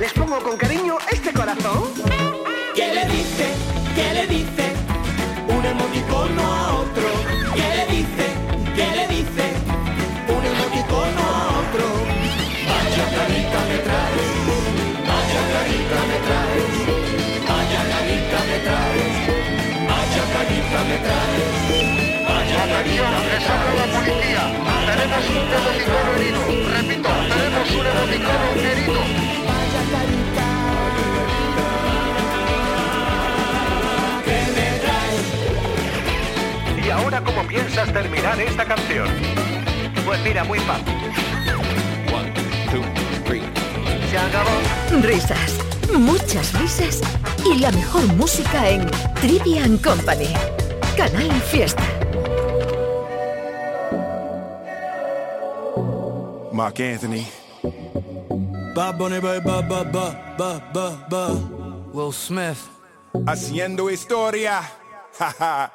les 0.00 0.12
pongo 0.12 0.40
con 0.40 0.56
cariño 0.56 0.98
Vaya 20.70 20.84
carita 20.84 20.88
me 20.88 20.98
traes. 20.98 21.50
Vaya 22.28 22.62
carita 22.68 23.10
me 23.10 23.26
traes. 23.26 23.74
la 23.76 23.86
policía. 23.98 24.44
Tenemos 24.86 25.24
un 25.30 25.36
emoticono 25.58 26.10
herido. 26.14 26.40
Repito, 26.70 27.10
tenemos 27.28 27.68
un 27.70 27.86
emoticono 27.86 28.46
herido. 28.54 29.00
Vaya 29.50 29.82
carita. 29.92 30.46
¿Y 36.84 36.90
ahora 36.90 37.18
cómo 37.20 37.42
piensas 37.48 37.92
terminar 37.92 38.40
esta 38.40 38.64
canción? 38.64 39.08
Pues 40.06 40.20
mira, 40.22 40.44
muy 40.44 40.60
fácil. 40.60 40.94
Se 44.08 44.18
acabó. 44.18 44.50
Risas, 45.02 45.58
muchas 45.96 46.52
risas 46.60 47.00
y 47.44 47.58
la 47.58 47.70
mejor 47.72 48.06
música 48.14 48.68
en 48.68 48.88
Trivian 49.20 49.78
Company. 49.78 50.28
Canal 51.00 51.40
Fiesta. 51.48 51.82
Mark 56.52 56.78
Anthony. 56.78 57.24
Bob 58.74 58.98
Bunny, 58.98 59.18
ba, 59.18 59.40
ba, 59.40 59.62
ba, 59.62 59.82
ba, 59.82 60.12
ba, 60.36 60.60
ba, 60.74 60.86
ba. 61.08 61.24
Will 61.94 62.12
Smith. 62.12 62.68
Haciendo 63.26 63.88
historia. 63.88 64.60
Jaja. 65.18 65.72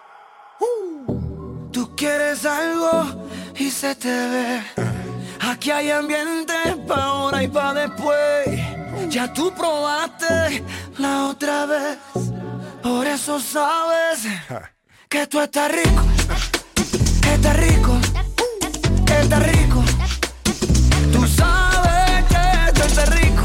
Tú 1.71 1.95
quieres 1.95 2.45
algo 2.45 3.05
y 3.57 3.71
se 3.71 3.95
te 3.95 4.29
ve. 4.29 4.61
Aquí 5.41 5.71
hay 5.71 5.89
ambiente 5.89 6.53
pa' 6.87 7.03
ahora 7.03 7.41
y 7.41 7.47
pa' 7.47 7.73
después. 7.73 8.45
Ya 9.09 9.33
tú 9.33 9.51
probaste 9.57 10.63
la 10.99 11.29
otra 11.29 11.65
vez. 11.65 11.97
Por 12.83 13.07
eso 13.07 13.39
sabes 13.39 14.74
que 15.15 15.27
tú 15.27 15.39
estás 15.39 15.71
rico. 15.71 16.03
Estás 17.33 17.57
rico. 17.57 17.97
Estás 19.07 19.43
rico. 19.47 19.83
Tú 21.13 21.25
sabes 21.25 22.25
que 22.27 22.73
tú 22.73 22.81
estás 22.81 23.09
rico. 23.21 23.43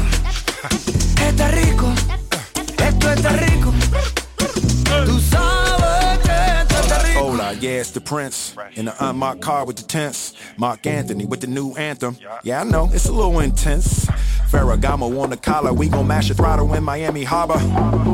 Estás 1.25 1.51
rico. 1.51 1.93
Esto 2.77 3.11
está 3.13 3.29
rico. 3.29 3.73
Tú 5.05 5.19
sabes 5.21 6.19
que 6.19 6.65
tú 6.67 6.75
estás 6.75 7.03
rico. 7.07 7.21
Hola, 7.21 7.53
yeah, 7.53 7.79
it's 7.79 7.91
the 7.91 8.01
Prince. 8.01 8.53
In 8.75 8.85
the 8.85 8.91
uh, 9.01 9.11
unmarked 9.11 9.41
car 9.41 9.65
with 9.65 9.77
the 9.77 9.83
tents. 9.83 10.33
Mark 10.57 10.85
Anthony 10.85 11.23
with 11.23 11.39
the 11.39 11.47
new 11.47 11.73
anthem. 11.77 12.17
Yeah, 12.43 12.61
I 12.61 12.63
know, 12.65 12.89
it's 12.93 13.07
a 13.07 13.13
little 13.13 13.39
intense. 13.39 14.07
Ferragamo 14.49 15.07
on 15.21 15.29
the 15.29 15.37
collar, 15.37 15.71
we 15.71 15.87
gon' 15.87 16.05
mash 16.05 16.29
a 16.29 16.33
throttle 16.33 16.73
in 16.73 16.83
Miami 16.83 17.23
Harbor. 17.23 17.59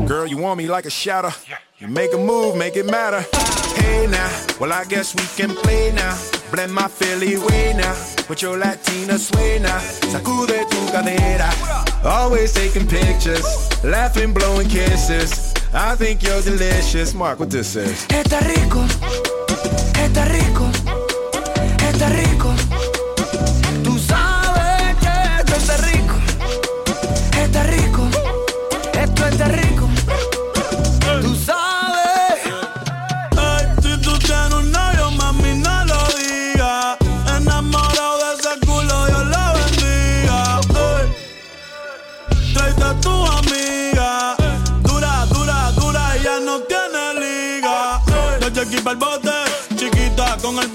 Girl, 0.06 0.28
you 0.28 0.38
want 0.38 0.58
me 0.58 0.68
like 0.68 0.86
a 0.86 0.90
shadow? 0.90 1.32
You 1.80 1.86
make 1.86 2.12
a 2.12 2.18
move, 2.18 2.56
make 2.56 2.74
it 2.74 2.86
matter. 2.86 3.24
Hey 3.76 4.08
now, 4.10 4.28
well 4.58 4.72
I 4.72 4.84
guess 4.84 5.14
we 5.14 5.22
can 5.36 5.54
play 5.54 5.92
now. 5.92 6.18
Blend 6.50 6.74
my 6.74 6.88
Philly 6.88 7.36
way 7.38 7.72
now, 7.76 7.94
with 8.28 8.42
your 8.42 8.58
Latina 8.58 9.16
sway 9.16 9.60
now. 9.60 9.78
Sacude 10.10 10.68
tu 10.68 10.76
cadera, 10.90 11.48
always 12.04 12.52
taking 12.52 12.84
pictures, 12.84 13.46
laughing, 13.84 14.34
blowing 14.34 14.68
kisses. 14.68 15.54
I 15.72 15.94
think 15.94 16.24
you're 16.24 16.42
delicious. 16.42 17.14
Mark, 17.14 17.38
what 17.38 17.50
this 17.50 17.76
is? 17.76 18.06
Está 18.08 18.40
rico, 18.40 18.82
está 20.02 20.24
rico, 20.24 20.66
está 21.78 22.08
rico. 22.08 22.67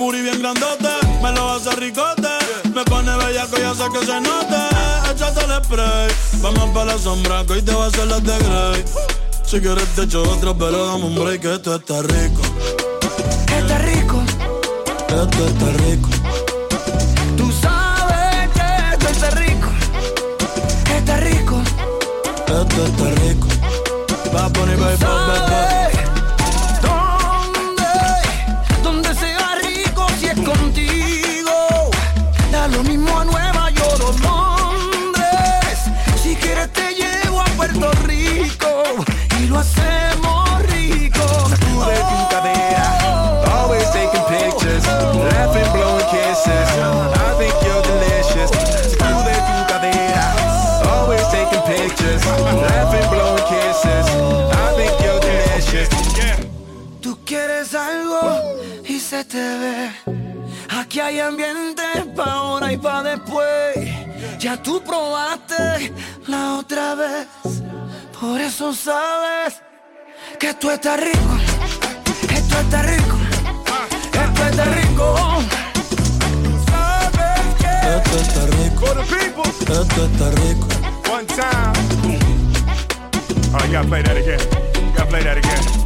Booty 0.03 0.21
bien 0.21 0.39
grandote. 0.39 0.89
Me 1.21 1.31
lo 1.31 1.51
hace 1.51 1.71
ricote, 1.77 2.29
me 2.73 2.83
pone 2.85 3.15
bellaco, 3.15 3.57
ya 3.57 3.73
sé 3.73 3.85
que 3.93 4.05
se 4.05 4.19
note. 4.21 4.61
Échate 5.11 5.45
el 5.45 5.63
spray, 5.63 6.09
vamos 6.41 6.69
para 6.73 6.85
la 6.93 6.97
sombra, 6.97 7.45
que 7.45 7.53
hoy 7.53 7.61
te 7.61 7.73
va 7.73 7.85
a 7.85 7.87
hacer 7.87 8.07
las 8.07 8.23
de 8.23 8.37
Grey. 8.37 8.85
Si 9.45 9.59
quieres 9.61 9.87
te 9.95 10.03
echo 10.03 10.23
otro, 10.23 10.57
pero 10.57 10.87
dame 10.87 11.05
un 11.05 11.15
break, 11.15 11.41
que 11.41 11.53
esto 11.55 11.75
está 11.75 12.01
rico. 12.01 12.41
Está 13.57 13.77
rico, 13.79 14.21
Esto 15.07 15.47
está 15.47 15.69
rico. 15.85 16.09
tú 17.37 17.51
sabes 17.61 18.49
que 18.55 18.67
esto 18.93 19.07
está 19.09 19.29
rico, 19.31 19.69
está 20.97 21.17
rico. 21.17 21.61
Esto 22.47 22.85
está 22.85 23.09
rico. 23.21 23.47
Va 24.35 24.45
a 24.45 24.49
poner 24.49 24.77
baby, 24.77 24.97
hacemos 39.63 40.62
rico. 40.73 41.26
Sacude 41.49 41.97
tu 42.10 42.17
cadera, 42.34 42.86
always 43.56 43.88
taking 43.91 44.26
pictures, 44.36 44.84
laughing, 45.32 45.69
blowing 45.73 46.08
kisses. 46.13 46.67
I 47.26 47.30
think 47.39 47.56
you're 47.65 47.86
delicious. 47.91 48.49
Sacude 48.91 49.36
tu 49.47 49.58
cadera, 49.71 50.26
always 50.93 51.26
taking 51.36 51.63
pictures, 51.73 52.21
laughing, 52.67 53.08
blowing 53.12 53.45
kisses. 53.52 54.08
I 54.65 54.69
think 54.78 54.93
you're 55.04 55.21
delicious. 55.32 55.89
Tú 57.02 57.17
quieres 57.26 57.73
algo 57.73 58.21
y 58.88 58.99
se 58.99 59.23
te 59.23 59.45
ve. 59.62 59.91
Aquí 60.80 60.99
hay 60.99 61.19
ambiente 61.19 61.84
pa' 62.15 62.34
ahora 62.34 62.71
y 62.71 62.78
pa' 62.78 63.04
después. 63.04 63.76
Ya 64.39 64.62
tú 64.62 64.82
probaste 64.84 65.93
la 66.28 66.58
otra 66.60 66.95
vez. 66.95 67.28
Por 68.23 68.39
eso 68.39 68.73
sabes 68.73 69.62
que 70.39 70.53
tú 70.53 70.71
estás 70.71 70.97
rico. 70.97 71.38
Esto 72.33 72.57
está 72.57 72.81
rico. 72.83 73.17
Esto 74.13 74.45
está 74.45 74.63
rico. 74.63 75.15
Sabes 76.71 77.55
que 77.59 77.73
Esto 77.97 78.17
está 78.21 78.45
rico. 78.45 79.43
Esto 79.59 80.05
está 80.05 80.31
rico. 80.41 80.67
One 81.12 81.25
time. 81.25 81.73
Oh, 83.55 83.65
you 83.65 83.73
gotta 83.73 83.88
play 83.89 84.01
that 84.03 84.15
again. 84.15 84.39
You 84.39 84.97
gotta 84.97 85.09
play 85.09 85.23
that 85.23 85.38
again. 85.38 85.82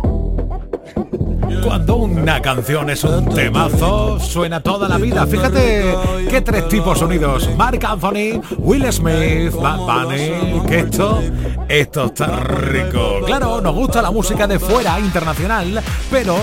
Cuando 1.63 1.95
una 1.97 2.41
canción 2.41 2.89
es 2.89 3.03
un 3.03 3.27
temazo, 3.29 4.19
suena 4.19 4.61
toda 4.61 4.87
la 4.87 4.97
vida. 4.97 5.25
Fíjate 5.25 5.95
qué 6.29 6.41
tres 6.41 6.67
tipos 6.67 7.01
unidos. 7.01 7.49
Mark 7.57 7.79
Anthony, 7.85 8.41
Will 8.57 8.91
Smith, 8.91 9.53
Bad 9.53 9.77
Bunny, 9.77 10.61
que 10.67 10.79
esto, 10.79 11.21
esto 11.67 12.05
está 12.05 12.39
rico. 12.39 13.21
Claro, 13.25 13.61
nos 13.61 13.73
gusta 13.73 14.01
la 14.01 14.11
música 14.11 14.47
de 14.47 14.59
fuera, 14.59 14.99
internacional, 14.99 15.81
pero 16.11 16.37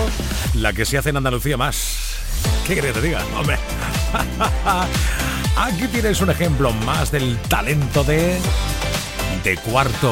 la 0.55 0.73
que 0.73 0.85
se 0.85 0.97
hace 0.97 1.09
en 1.09 1.17
Andalucía 1.17 1.57
más. 1.57 2.15
¿Qué 2.67 2.75
querés 2.75 2.93
que 2.93 3.01
te 3.01 3.07
diga? 3.07 3.21
Hombre. 3.37 3.57
Aquí 5.57 5.87
tienes 5.87 6.19
un 6.21 6.29
ejemplo 6.29 6.71
más 6.85 7.11
del 7.11 7.37
talento 7.47 8.03
de... 8.03 8.37
De 9.43 9.57
cuarto. 9.57 10.11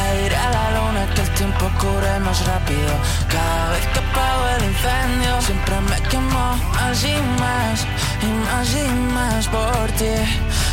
tiempo 1.61 1.79
cure 1.79 2.19
más 2.19 2.45
rápido. 2.45 2.91
Cada 3.29 3.71
vez 3.71 3.85
que 3.93 3.99
apago 3.99 4.47
el 4.57 4.63
incendio, 4.65 5.41
siempre 5.41 5.81
me 5.81 6.09
quemo 6.09 6.57
más 6.73 7.03
y 7.03 7.15
más, 7.39 7.85
y 8.21 8.29
más 8.45 8.67
y 8.73 8.87
más 9.13 9.47
por 9.47 9.87
ti, 9.97 10.15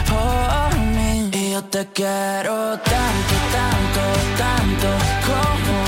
por 0.08 0.78
mí. 0.78 1.30
Y 1.32 1.52
yo 1.52 1.64
te 1.64 1.86
quiero 1.92 2.78
tanto, 2.78 3.34
tanto, 3.56 4.02
tanto, 4.38 4.88
como 5.26 5.87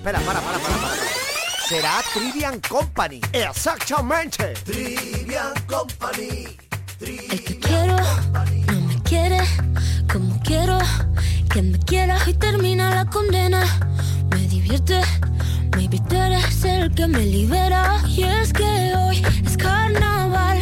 Espera, 0.00 0.18
para, 0.20 0.40
para, 0.40 0.58
para, 0.58 0.76
para. 0.76 0.96
Será 1.68 2.00
Trivian 2.14 2.58
Company. 2.60 3.20
Exactamente. 3.34 4.54
Trivian 4.64 5.52
Company. 5.66 6.56
El 7.00 7.44
que 7.44 7.58
quiero 7.58 7.96
no 7.98 8.80
me 8.80 9.02
quiere 9.02 9.40
como 10.10 10.40
quiero 10.40 10.78
que 11.52 11.60
me 11.60 11.78
quiera 11.80 12.16
y 12.26 12.32
termina 12.32 12.94
la 12.94 13.04
condena. 13.04 13.62
Me 14.30 14.38
divierte, 14.48 15.02
maybe 15.76 16.00
tú 16.08 16.16
eres 16.16 16.64
el 16.64 16.94
que 16.94 17.06
me 17.06 17.26
libera. 17.26 18.02
Y 18.06 18.22
es 18.22 18.54
que 18.54 18.94
hoy 18.96 19.22
es 19.44 19.58
carnaval, 19.58 20.59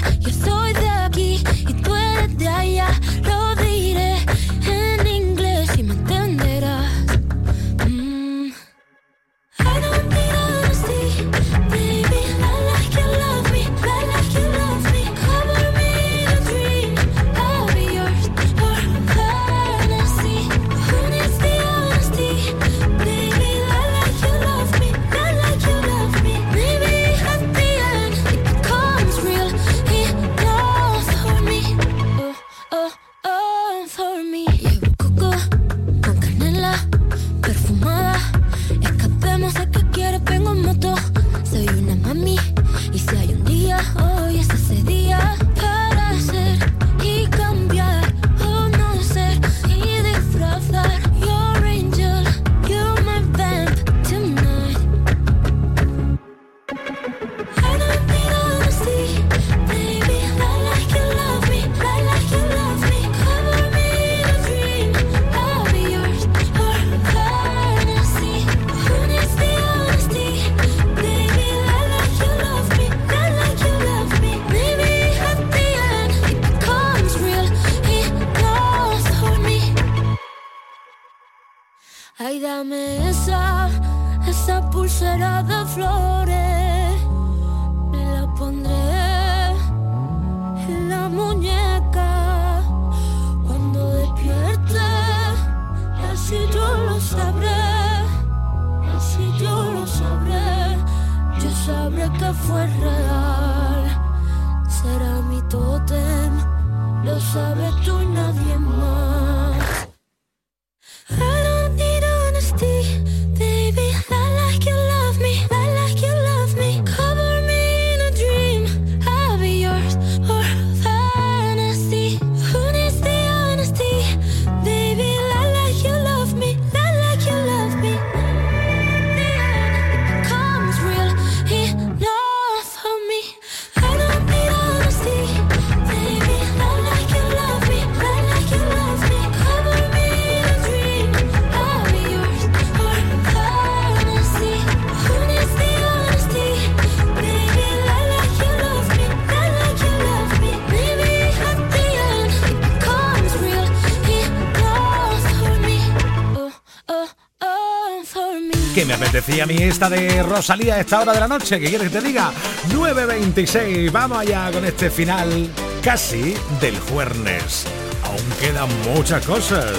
apetecía 158.99 159.45
a 159.45 159.47
mí 159.47 159.57
esta 159.59 159.89
de 159.89 160.23
Rosalía 160.25 160.75
a 160.75 160.81
esta 160.81 161.01
hora 161.01 161.13
de 161.13 161.21
la 161.21 161.29
noche. 161.29 161.61
¿Qué 161.61 161.69
quieres 161.69 161.89
que 161.89 162.01
te 162.01 162.07
diga? 162.07 162.33
9.26. 162.71 163.93
Vamos 163.93 164.19
allá 164.19 164.51
con 164.53 164.65
este 164.65 164.91
final 164.91 165.49
casi 165.83 166.35
del 166.61 166.79
jueves. 166.81 167.65
Aún 168.03 168.25
quedan 168.41 168.69
muchas 168.93 169.25
cosas. 169.25 169.73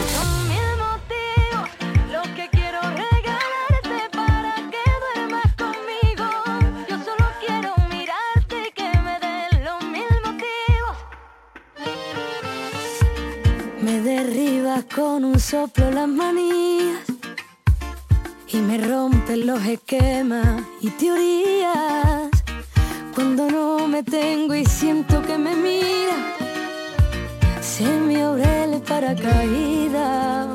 Me 13.81 14.01
derribas 14.01 14.83
con 14.93 15.25
un 15.25 15.39
soplo 15.39 15.89
las 15.89 16.07
manías 16.07 17.08
y 18.51 18.57
me 18.57 18.77
rompen 18.77 19.45
los 19.45 19.63
esquemas 19.65 20.63
y 20.81 20.89
teorías. 20.91 22.29
Cuando 23.13 23.49
no 23.49 23.87
me 23.87 24.01
tengo 24.03 24.55
y 24.55 24.65
siento 24.65 25.21
que 25.21 25.37
me 25.37 25.55
mira, 25.55 26.15
se 27.61 27.85
me 27.85 28.23
abre 28.23 28.63
el 28.63 28.81
paracaídas. 28.81 30.47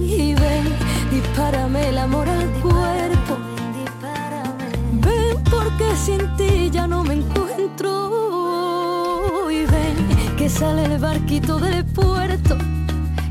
Y 0.00 0.34
ven, 0.34 0.64
dispárame 1.10 1.90
el 1.90 1.98
amor 1.98 2.28
al 2.28 2.50
cuerpo. 2.60 3.38
Ven 4.92 5.42
porque 5.44 5.94
sin 5.96 6.36
ti 6.36 6.70
ya 6.70 6.86
no 6.86 7.04
me 7.04 7.14
encuentro. 7.14 7.90
Y 9.50 9.64
ven 9.64 10.36
que 10.36 10.48
sale 10.48 10.86
el 10.86 10.98
barquito 10.98 11.58
del 11.58 11.84
puerto 11.84 12.56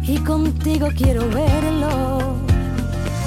y 0.03 0.17
contigo 0.19 0.87
quiero 0.95 1.27
verlo. 1.29 2.40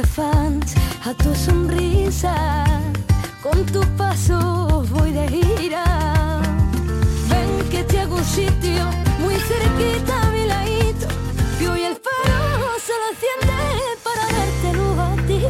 de 0.00 0.06
fans 0.06 0.74
a 1.04 1.12
tu 1.14 1.34
sonrisa. 1.34 2.34
Con 3.42 3.66
tus 3.66 3.86
pasos 4.02 4.88
voy 4.90 5.10
de 5.12 5.26
gira. 5.28 5.84
Ven 7.30 7.68
que 7.70 7.82
te 7.84 8.00
hago 8.00 8.16
un 8.16 8.24
sitio 8.24 8.84
muy 9.22 9.34
cerquita 9.50 10.14
a 10.22 10.30
mi 10.30 10.44
ladito. 10.52 11.06
Y 11.60 11.66
hoy 11.66 11.82
el 11.90 11.96
faro 12.06 12.40
se 12.86 12.94
lo 13.00 13.06
enciende 13.12 13.60
para 14.06 14.24
darte 14.36 14.68
luz 14.78 14.98
a 15.08 15.12
ti. 15.28 15.40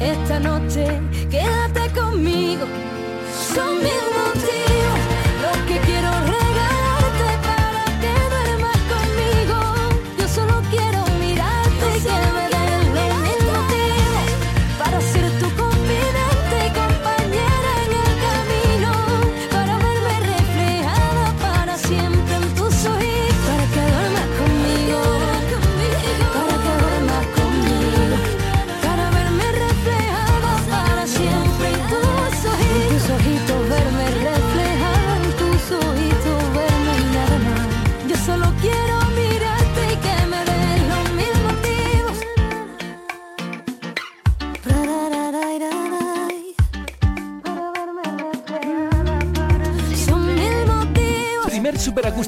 Esta 0.00 0.36
noche 0.40 0.84
quédate 1.30 1.82
conmigo. 2.00 2.66
Son 3.54 3.72
mil 3.86 4.04
motivos 4.18 4.65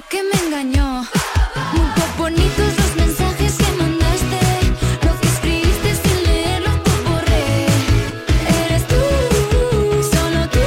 Que 0.00 0.22
me 0.22 0.46
engañó. 0.46 1.06
Muy 1.72 1.86
bonitos 2.16 2.78
los 2.78 2.96
mensajes 2.96 3.56
que 3.58 3.72
mandaste. 3.76 4.40
Lo 5.04 5.20
que 5.20 5.26
escribiste 5.28 5.96
sin 5.96 6.24
leerlo, 6.24 6.70
tú 6.82 6.90
borré. 7.10 7.66
Eres 8.64 8.88
tú, 8.88 9.02
solo 10.16 10.48
tú. 10.48 10.60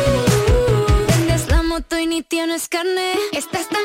Vendes 1.07 1.49
la 1.49 1.63
moto 1.63 1.97
y 1.97 2.05
ni 2.05 2.21
tienes 2.21 2.67
carne. 2.67 3.13
Estás 3.31 3.67
tan 3.69 3.81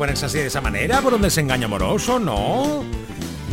ponerse 0.00 0.24
así 0.24 0.38
de 0.38 0.46
esa 0.46 0.62
manera 0.62 1.02
por 1.02 1.12
un 1.12 1.20
desengaño 1.20 1.66
amoroso, 1.66 2.18
¿no? 2.18 2.82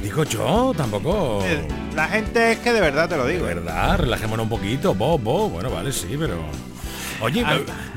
Digo 0.02 0.24
yo, 0.24 0.74
tampoco. 0.78 1.42
Eh, 1.44 1.68
La 1.94 2.08
gente 2.08 2.54
es 2.54 2.60
que 2.60 2.72
de 2.72 2.80
verdad 2.80 3.10
te 3.10 3.18
lo 3.18 3.28
digo. 3.28 3.46
De 3.46 3.54
verdad, 3.56 3.98
relajémonos 3.98 4.46
un 4.46 4.50
poquito, 4.50 4.96
Bob, 4.96 5.22
Bob. 5.22 5.52
Bueno, 5.52 5.70
vale, 5.70 5.92
sí, 5.92 6.16
pero. 6.18 6.38
Oye, 7.20 7.44
me- 7.44 7.50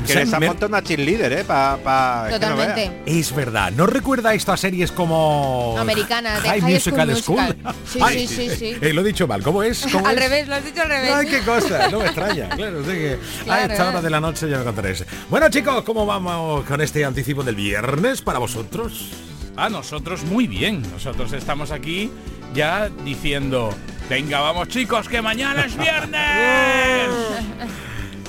que 0.07 0.13
se- 0.13 0.19
les 0.21 0.33
ha 0.33 0.41
me- 0.41 0.47
montado 0.49 0.69
una 0.69 0.83
cheerleader, 0.83 1.33
¿eh? 1.33 1.45
Pa, 1.45 1.79
pa, 1.83 2.29
es 2.31 2.39
que 2.39 2.47
no 2.47 2.57
veas. 2.57 2.69
Totalmente. 2.75 3.03
Es 3.19 3.35
verdad, 3.35 3.73
¿no 3.73 3.87
recuerda 3.87 4.35
esto 4.35 4.53
a 4.53 4.57
series 4.57 4.93
como 4.93 5.77
Americana, 5.79 6.35
de 6.41 6.49
High 6.49 6.61
High 6.61 6.73
Musical 6.75 7.09
School 7.17 7.23
School? 7.23 7.41
Musical. 7.57 7.75
Sí, 7.91 7.99
Ay, 8.03 8.27
sí, 8.29 8.49
sí, 8.49 8.57
sí. 8.57 8.77
eh, 8.81 8.93
lo 8.93 9.01
he 9.01 9.05
dicho 9.05 9.27
mal, 9.27 9.43
¿cómo 9.43 9.63
es? 9.63 9.87
¿Cómo 9.93 10.07
Al 10.07 10.17
es? 10.17 10.23
revés, 10.25 10.49
lo 10.49 10.55
has 10.55 10.65
dicho 10.65 10.83
al 10.83 10.89
revés. 10.89 11.13
Ay, 11.13 11.27
qué 11.27 11.41
cosa, 11.41 11.89
no 11.89 11.99
me 11.99 12.05
extraña. 12.07 12.49
Claro, 12.51 12.83
sí 12.85 12.91
que 12.93 13.19
a 13.51 13.65
esta 13.65 13.89
hora 13.89 14.01
de 14.03 14.11
la 14.11 14.21
noche 14.21 14.49
ya 14.49 14.59
me 14.59 14.65
contaréis. 14.65 15.05
Bueno, 15.29 15.49
chicos, 15.51 15.83
¿cómo 15.85 16.07
vamos 16.07 16.65
con 16.65 16.81
este 16.81 17.05
anticipo 17.05 17.43
del 17.43 17.55
viernes 17.57 18.23
para 18.23 18.39
vosotros? 18.39 19.09
A 19.57 19.69
nosotros 19.69 20.23
muy 20.25 20.47
bien. 20.47 20.83
Nosotros 20.93 21.33
estamos 21.33 21.71
aquí 21.73 22.11
ya 22.55 22.89
diciendo, 23.05 23.75
venga, 24.09 24.41
vamos 24.41 24.69
chicos, 24.69 25.09
que 25.09 25.21
mañana 25.21 25.65
es 25.67 25.77
viernes. 25.77 27.09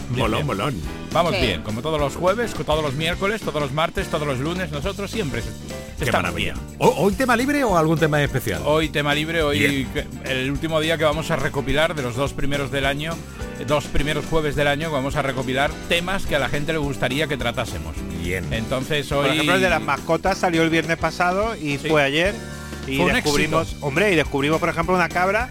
Molón, 0.10 0.46
molón. 0.46 0.76
Vamos 1.12 1.36
Sí. 1.36 1.42
bien, 1.42 1.62
como 1.62 1.82
todos 1.82 2.00
los 2.00 2.16
jueves, 2.16 2.54
todos 2.54 2.82
los 2.82 2.94
miércoles, 2.94 3.42
todos 3.42 3.62
los 3.62 3.74
martes, 3.74 4.08
todos 4.08 4.26
los 4.26 4.40
lunes, 4.40 4.72
nosotros 4.72 5.12
siempre 5.12 5.42
Qué 5.42 6.06
estamos 6.06 6.24
maravilla. 6.24 6.54
bien. 6.54 6.66
¿O- 6.80 6.88
¿Hoy 7.04 7.14
tema 7.16 7.36
libre 7.36 7.64
o 7.66 7.78
algún 7.78 8.00
tema 8.00 8.24
especial? 8.24 8.62
Hoy 8.66 8.88
tema 8.88 9.14
libre, 9.14 9.44
hoy 9.44 9.60
Bien. 9.60 10.10
el 10.24 10.50
último 10.50 10.80
día 10.80 10.98
que 10.98 11.04
vamos 11.04 11.30
a 11.30 11.36
recopilar 11.36 11.96
de 11.96 12.02
los 12.04 12.16
dos 12.16 12.32
primeros 12.32 12.72
del 12.72 12.86
año, 12.86 13.12
eh, 13.60 13.66
dos 13.68 13.86
primeros 13.88 14.26
jueves 14.26 14.56
del 14.56 14.68
año, 14.68 14.90
vamos 14.90 15.18
a 15.18 15.22
recopilar 15.22 15.70
temas 15.90 16.26
que 16.26 16.38
a 16.38 16.40
la 16.40 16.48
gente 16.48 16.72
le 16.72 16.80
gustaría 16.80 17.28
que 17.28 17.36
tratásemos. 17.36 17.94
Bien. 18.24 18.54
Entonces 18.54 19.12
hoy 19.12 19.24
Por 19.26 19.34
ejemplo, 19.34 19.56
el 19.56 19.62
de 19.62 19.70
las 19.70 19.82
mascotas 19.82 20.38
salió 20.38 20.64
el 20.64 20.70
viernes 20.70 20.98
pasado 20.98 21.56
y 21.58 21.78
Sí. 21.78 21.90
fue 21.90 22.04
ayer. 22.04 22.34
Y 22.88 22.96
Fue 22.98 23.08
un 23.08 23.14
descubrimos, 23.14 23.68
éxito. 23.68 23.86
hombre, 23.86 24.14
y 24.14 24.16
descubrimos, 24.16 24.60
por 24.62 24.70
ejemplo, 24.70 24.96
una 24.96 25.10
cabra 25.10 25.50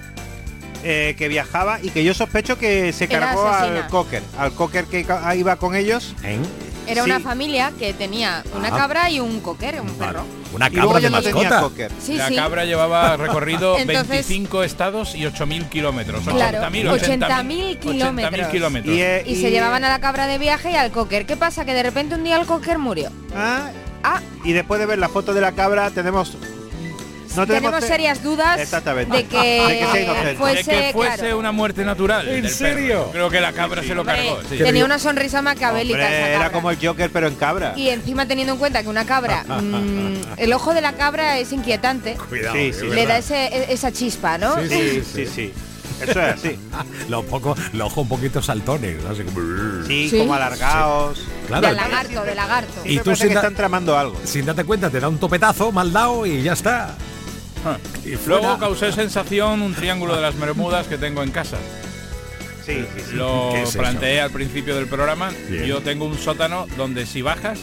eh, 0.85 1.15
que 1.19 1.29
viajaba 1.29 1.79
y 1.83 1.91
que 1.91 2.03
yo 2.05 2.15
sospecho 2.15 2.59
que 2.59 2.93
se 2.93 3.05
Era 3.05 3.21
cargó 3.21 3.47
asesina. 3.49 3.85
al 3.85 3.89
cocker, 3.91 4.23
al 4.39 4.53
cocker 4.53 4.85
que 4.87 5.05
ca- 5.05 5.35
iba 5.37 5.57
con 5.57 5.75
ellos. 5.75 6.15
¿Eh? 6.25 6.39
Era 6.87 7.05
Sí. 7.05 7.11
una 7.11 7.21
familia 7.21 7.73
que 7.79 7.93
tenía 7.93 8.43
una 8.57 8.69
Ah. 8.69 8.77
cabra 8.77 9.11
y 9.11 9.21
un 9.21 9.41
cocker, 9.41 9.81
un 9.81 9.91
perro. 9.91 10.25
Una 10.53 10.67
Y 10.67 10.73
luego 10.73 10.89
cabra 10.89 10.99
de 11.01 11.03
ya 11.05 11.11
no 11.11 11.23
tenía 11.23 11.49
mascota. 11.51 11.61
cocker. 11.61 11.93
Sí, 12.05 12.15
la 12.17 12.29
sí. 12.29 12.35
cabra 12.35 12.65
llevaba 12.65 13.17
recorrido 13.19 13.79
Entonces- 13.79 14.09
25 14.09 14.65
estados 14.65 15.15
y 15.15 15.25
8.000 15.25 15.69
kilómetros. 15.69 16.25
Claro, 16.25 16.59
80.000 16.59 16.89
80.000 16.89 17.79
kilómetros. 17.79 18.33
80.000 18.33 18.51
kilómetros. 18.51 18.97
Y, 18.97 19.03
eh, 19.03 19.23
Y 19.27 19.37
se 19.37 19.51
llevaban 19.53 19.85
a 19.85 19.89
la 19.89 20.01
cabra 20.01 20.27
de 20.27 20.39
viaje 20.39 20.73
y 20.73 20.75
al 20.77 20.91
cocker. 20.91 21.27
¿Qué 21.27 21.37
pasa? 21.37 21.65
Que 21.65 21.75
de 21.75 21.83
repente 21.85 22.17
un 22.17 22.25
día 22.25 22.41
el 22.41 22.47
cocker 22.47 22.79
murió. 22.79 23.11
Ah, 23.37 23.71
Ah, 24.03 24.21
y 24.45 24.53
después 24.55 24.81
de 24.81 24.87
ver 24.87 24.99
la 24.99 25.11
foto 25.11 25.35
de 25.35 25.43
la 25.43 25.53
cabra 25.53 25.91
tenemos 25.91 26.39
no 27.37 27.47
tenemos 27.47 27.85
serias 27.85 28.23
dudas 28.23 28.59
de 28.71 29.25
que, 29.27 29.39
De 29.39 29.79
que 29.79 29.87
sea 29.93 30.01
inocente. 30.03 30.35
fuese, 30.37 30.73
de 30.73 30.83
que 30.87 30.93
fuese 30.93 31.17
claro, 31.19 31.39
una 31.39 31.53
muerte 31.53 31.85
natural. 31.85 32.29
¿En 32.29 32.49
serio? 32.49 32.99
perro. 33.01 33.11
Creo 33.13 33.31
que 33.31 33.41
la 33.41 33.53
cabra 33.53 33.83
se 33.83 33.95
lo 33.95 34.01
Hombre, 34.03 34.17
cargó. 34.17 34.41
sí. 34.49 34.59
tenía 34.59 34.85
una 34.85 34.99
sonrisa 34.99 35.43
macabélica 35.43 35.99
Hombre, 35.99 36.19
esa 36.19 36.29
era 36.29 36.53
como 36.53 36.71
el 36.71 36.79
Joker 36.85 37.11
pero 37.13 37.27
en 37.29 37.35
cabra. 37.37 37.75
Y 37.77 37.89
encima 37.91 38.27
teniendo 38.27 38.53
en 38.55 38.59
cuenta 38.59 38.83
que 38.83 38.89
una 38.89 39.05
cabra, 39.05 39.45
mm, 39.49 40.15
el 40.39 40.53
ojo 40.53 40.75
de 40.75 40.81
la 40.81 40.95
cabra 40.95 41.39
es 41.39 41.53
inquietante, 41.53 42.15
Cuidado, 42.29 42.55
Sí, 42.57 42.73
le 42.83 42.89
verdad. 42.89 43.09
da 43.09 43.19
ese, 43.19 43.47
e- 43.47 43.73
esa 43.73 43.93
chispa, 43.93 44.39
¿no? 44.39 44.57
Sí, 44.61 44.69
Sí, 44.69 45.03
sí, 45.15 45.27
sí. 45.27 45.53
Eso 46.01 46.13
es 46.13 46.35
así. 46.35 46.59
Los 47.11 47.27
poco, 47.27 47.55
los 47.75 47.89
ojos 47.89 47.99
un 48.05 48.09
poquito 48.09 48.41
saltones, 48.41 48.97
así 49.05 49.23
como... 49.23 49.87
Sí, 49.87 50.09
Sí. 50.09 50.19
como 50.19 50.33
alargados. 50.33 51.27
Claro. 51.47 51.67
De 51.69 51.75
lagarto, 51.75 52.25
de 52.25 52.35
lagarto. 52.35 52.81
Y 52.87 52.99
tú 53.01 53.15
sin 53.15 53.29
que 53.29 53.35
están 53.35 53.55
tramando 53.55 53.99
algo. 53.99 54.17
Sin 54.25 54.47
darte 54.47 54.65
cuenta, 54.65 54.89
te 54.89 54.99
da 54.99 55.09
un 55.11 55.19
topetazo 55.19 55.71
mal 55.73 55.93
dado 55.93 56.25
y 56.25 56.43
ya 56.43 56.55
está. 56.55 56.95
Y 58.05 58.17
fuera. 58.17 58.41
Luego 58.43 58.59
causé 58.59 58.93
sensación 58.93 59.63
un 59.63 59.75
triángulo 59.75 60.15
de 60.17 60.23
las 60.23 60.39
Bermudas 60.39 60.87
que 60.87 60.97
tengo 60.99 61.23
en 61.23 61.31
casa. 61.31 61.57
Sí, 62.65 62.85
sí, 62.95 63.03
sí. 63.11 63.17
Lo 63.17 63.51
¿Qué 63.53 63.63
eso? 63.63 63.79
planteé 63.79 64.21
al 64.21 64.31
principio 64.31 64.77
del 64.77 64.87
programa. 64.87 65.31
Bien. 65.49 65.65
Yo 65.65 65.81
tengo 65.81 66.05
un 66.05 66.19
sótano 66.19 66.67
donde 66.77 67.07
si 67.07 67.23
bajas 67.23 67.59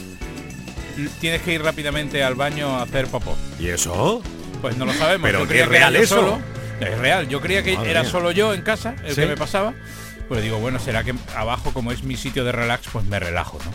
tienes 1.20 1.42
que 1.42 1.54
ir 1.54 1.62
rápidamente 1.62 2.22
al 2.24 2.34
baño 2.34 2.76
a 2.76 2.82
hacer 2.82 3.06
popó. 3.06 3.36
¿Y 3.58 3.68
eso? 3.68 4.22
Pues 4.60 4.76
no 4.76 4.84
lo 4.84 4.92
sabemos. 4.92 5.26
Pero 5.26 5.40
Yo 5.40 5.44
que 5.48 5.48
creía 5.48 5.64
es 5.64 5.70
era 5.70 5.78
real 5.78 5.94
yo 5.94 6.00
eso. 6.02 6.14
solo. 6.16 6.38
Es 6.80 6.98
real. 6.98 7.28
Yo 7.28 7.40
creía 7.40 7.62
que 7.62 7.74
Madre 7.76 7.90
era 7.90 8.02
mía. 8.02 8.10
solo 8.10 8.30
yo 8.32 8.54
en 8.54 8.62
casa 8.62 8.94
el 9.04 9.14
Sí. 9.14 9.20
que 9.22 9.26
me 9.28 9.36
pasaba. 9.36 9.72
Pues 10.28 10.42
digo, 10.42 10.58
bueno, 10.58 10.78
será 10.78 11.04
que 11.04 11.14
abajo 11.34 11.72
como 11.72 11.90
es 11.90 12.02
mi 12.02 12.16
sitio 12.16 12.44
de 12.44 12.52
relax, 12.52 12.86
pues 12.92 13.04
me 13.06 13.18
relajo, 13.18 13.58
¿no? 13.64 13.72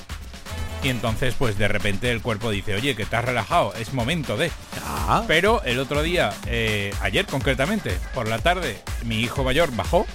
Y 0.84 0.90
entonces, 0.90 1.34
pues 1.38 1.58
de 1.58 1.70
repente 1.70 2.12
el 2.12 2.22
cuerpo 2.22 2.52
dice, 2.52 2.76
oye, 2.76 2.96
que 2.96 3.06
te 3.06 3.16
has 3.16 3.24
relajado, 3.24 3.74
es 3.76 3.94
momento 3.94 4.36
de. 4.36 4.52
Ah, 4.86 5.24
Pero 5.28 5.64
el 5.64 5.80
otro 5.80 6.04
día, 6.04 6.34
eh, 6.48 6.94
ayer 7.02 7.26
concretamente, 7.26 7.98
por 8.14 8.28
la 8.28 8.40
tarde, 8.40 8.78
mi 9.06 9.22
hijo 9.22 9.44
mayor 9.46 9.74
bajó 9.74 10.06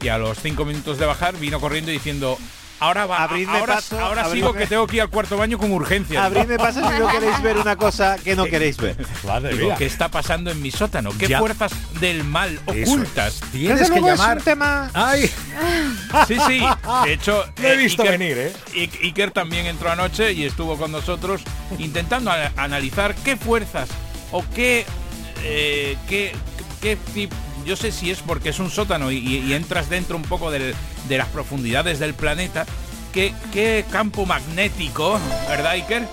y 0.00 0.08
a 0.08 0.18
los 0.18 0.38
cinco 0.40 0.64
minutos 0.64 0.98
de 0.98 1.06
bajar 1.06 1.36
vino 1.38 1.60
corriendo 1.60 1.92
diciendo, 1.92 2.36
ahora 2.82 3.06
va, 3.06 3.22
Abridme 3.22 3.58
ahora, 3.58 3.74
paso, 3.76 3.98
ahora 3.98 4.24
abridme- 4.26 4.32
sigo 4.34 4.52
que 4.54 4.66
tengo 4.66 4.86
que 4.86 4.96
ir 4.96 5.02
al 5.02 5.08
cuarto 5.10 5.36
baño 5.36 5.58
con 5.58 5.70
urgencia. 5.72 6.24
Abridme 6.24 6.56
pasa 6.58 6.80
si 6.92 6.98
no 6.98 7.08
queréis 7.08 7.40
ver 7.42 7.56
una 7.58 7.76
cosa 7.76 8.16
que 8.22 8.34
no 8.36 8.44
queréis 8.44 8.76
ver. 8.76 8.96
madre 9.26 9.56
Digo. 9.56 9.74
¿qué 9.78 9.86
está 9.86 10.08
pasando 10.10 10.50
en 10.50 10.60
mi 10.60 10.70
sótano? 10.70 11.10
¿Qué 11.18 11.28
Ya. 11.28 11.38
fuerzas 11.38 11.72
del 12.00 12.24
mal 12.24 12.60
Eso 12.74 12.90
ocultas? 12.92 13.34
es. 13.34 13.40
Tienes 13.52 13.78
Desde 13.80 13.94
que 13.94 14.00
luego 14.00 14.16
llamar. 14.16 14.36
es 14.36 14.40
un 14.40 14.44
tema 14.44 14.90
¡Ay! 14.94 15.30
Sí, 16.28 16.36
sí. 16.46 16.62
De 17.04 17.12
hecho, 17.12 17.44
Lo 17.60 17.68
he 17.68 17.74
eh, 17.74 17.76
visto 17.76 18.02
Iker- 18.04 18.10
venir, 18.18 18.38
¿eh? 18.38 18.52
Iker 19.02 19.30
también 19.30 19.66
entró 19.66 19.90
anoche 19.90 20.32
y 20.32 20.44
estuvo 20.44 20.76
con 20.76 20.92
nosotros 20.92 21.42
intentando 21.78 22.30
analizar 22.56 23.14
qué 23.16 23.36
fuerzas 23.36 23.88
o 24.30 24.44
qué, 24.54 24.84
eh, 25.44 25.96
qué, 26.08 26.34
qué 26.80 26.96
tip- 27.14 27.30
yo 27.64 27.76
sé 27.76 27.92
si 27.92 28.10
es 28.10 28.20
porque 28.20 28.50
es 28.50 28.58
un 28.58 28.70
sótano 28.70 29.10
y, 29.10 29.52
entras 29.52 29.88
dentro 29.88 30.16
un 30.16 30.22
poco 30.22 30.50
del- 30.50 30.74
de 31.08 31.18
las 31.18 31.28
profundidades 31.28 31.98
del 31.98 32.14
planeta, 32.14 32.66
qué, 33.12 33.34
qué 33.52 33.84
campo 33.90 34.26
magnético, 34.26 35.18
¿verdad, 35.48 35.72
Iker? 35.72 36.06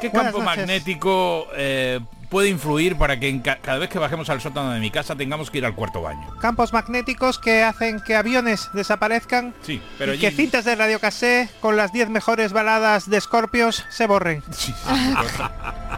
¿Qué 0.00 0.08
Buenas 0.10 0.32
campo 0.32 0.44
noches. 0.44 0.58
magnético 0.58 1.46
eh, 1.56 1.98
puede 2.28 2.48
influir 2.48 2.96
para 2.96 3.18
que 3.20 3.40
cada 3.40 3.78
vez 3.78 3.88
que 3.88 3.98
bajemos 3.98 4.28
al 4.28 4.40
sótano 4.40 4.72
de 4.72 4.80
mi 4.80 4.90
casa 4.90 5.14
tengamos 5.16 5.50
que 5.50 5.58
ir 5.58 5.64
al 5.64 5.74
cuarto 5.74 6.02
baño? 6.02 6.28
campos 6.40 6.72
magnéticos 6.72 7.38
que 7.38 7.62
hacen 7.62 8.00
que 8.00 8.14
aviones 8.16 8.68
desaparezcan 8.74 9.54
Sí, 9.62 9.80
pero 9.96 10.12
y 10.14 10.18
que 10.18 10.30
cintas 10.30 10.64
de 10.66 10.74
radiocassé 10.74 11.48
con 11.60 11.76
las 11.76 11.92
10 11.92 12.10
mejores 12.10 12.52
baladas 12.52 13.08
de 13.08 13.20
Scorpios 13.20 13.84
se 13.88 14.06
borren. 14.06 14.42
Sí, 14.52 14.74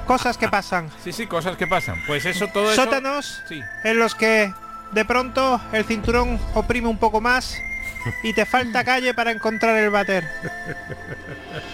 cosas- 0.06 0.36
que 0.36 0.48
pasan. 0.48 0.88
Sí, 1.02 1.12
sí, 1.12 1.26
cosas 1.26 1.56
que 1.56 1.66
pasan. 1.66 1.96
Pues 2.06 2.24
eso, 2.26 2.46
todo 2.48 2.70
eso. 2.72 2.84
Sótanos 2.84 3.40
Sí. 3.48 3.60
en 3.84 3.98
los 3.98 4.14
que 4.14 4.52
de 4.92 5.04
pronto 5.04 5.60
el 5.72 5.84
cinturón 5.84 6.38
oprime 6.54 6.88
un 6.88 6.98
poco 6.98 7.20
más 7.20 7.56
y 8.22 8.32
te 8.32 8.46
falta 8.46 8.84
calle 8.84 9.14
para 9.14 9.30
encontrar 9.32 9.76
el 9.76 9.90
váter. 9.90 10.24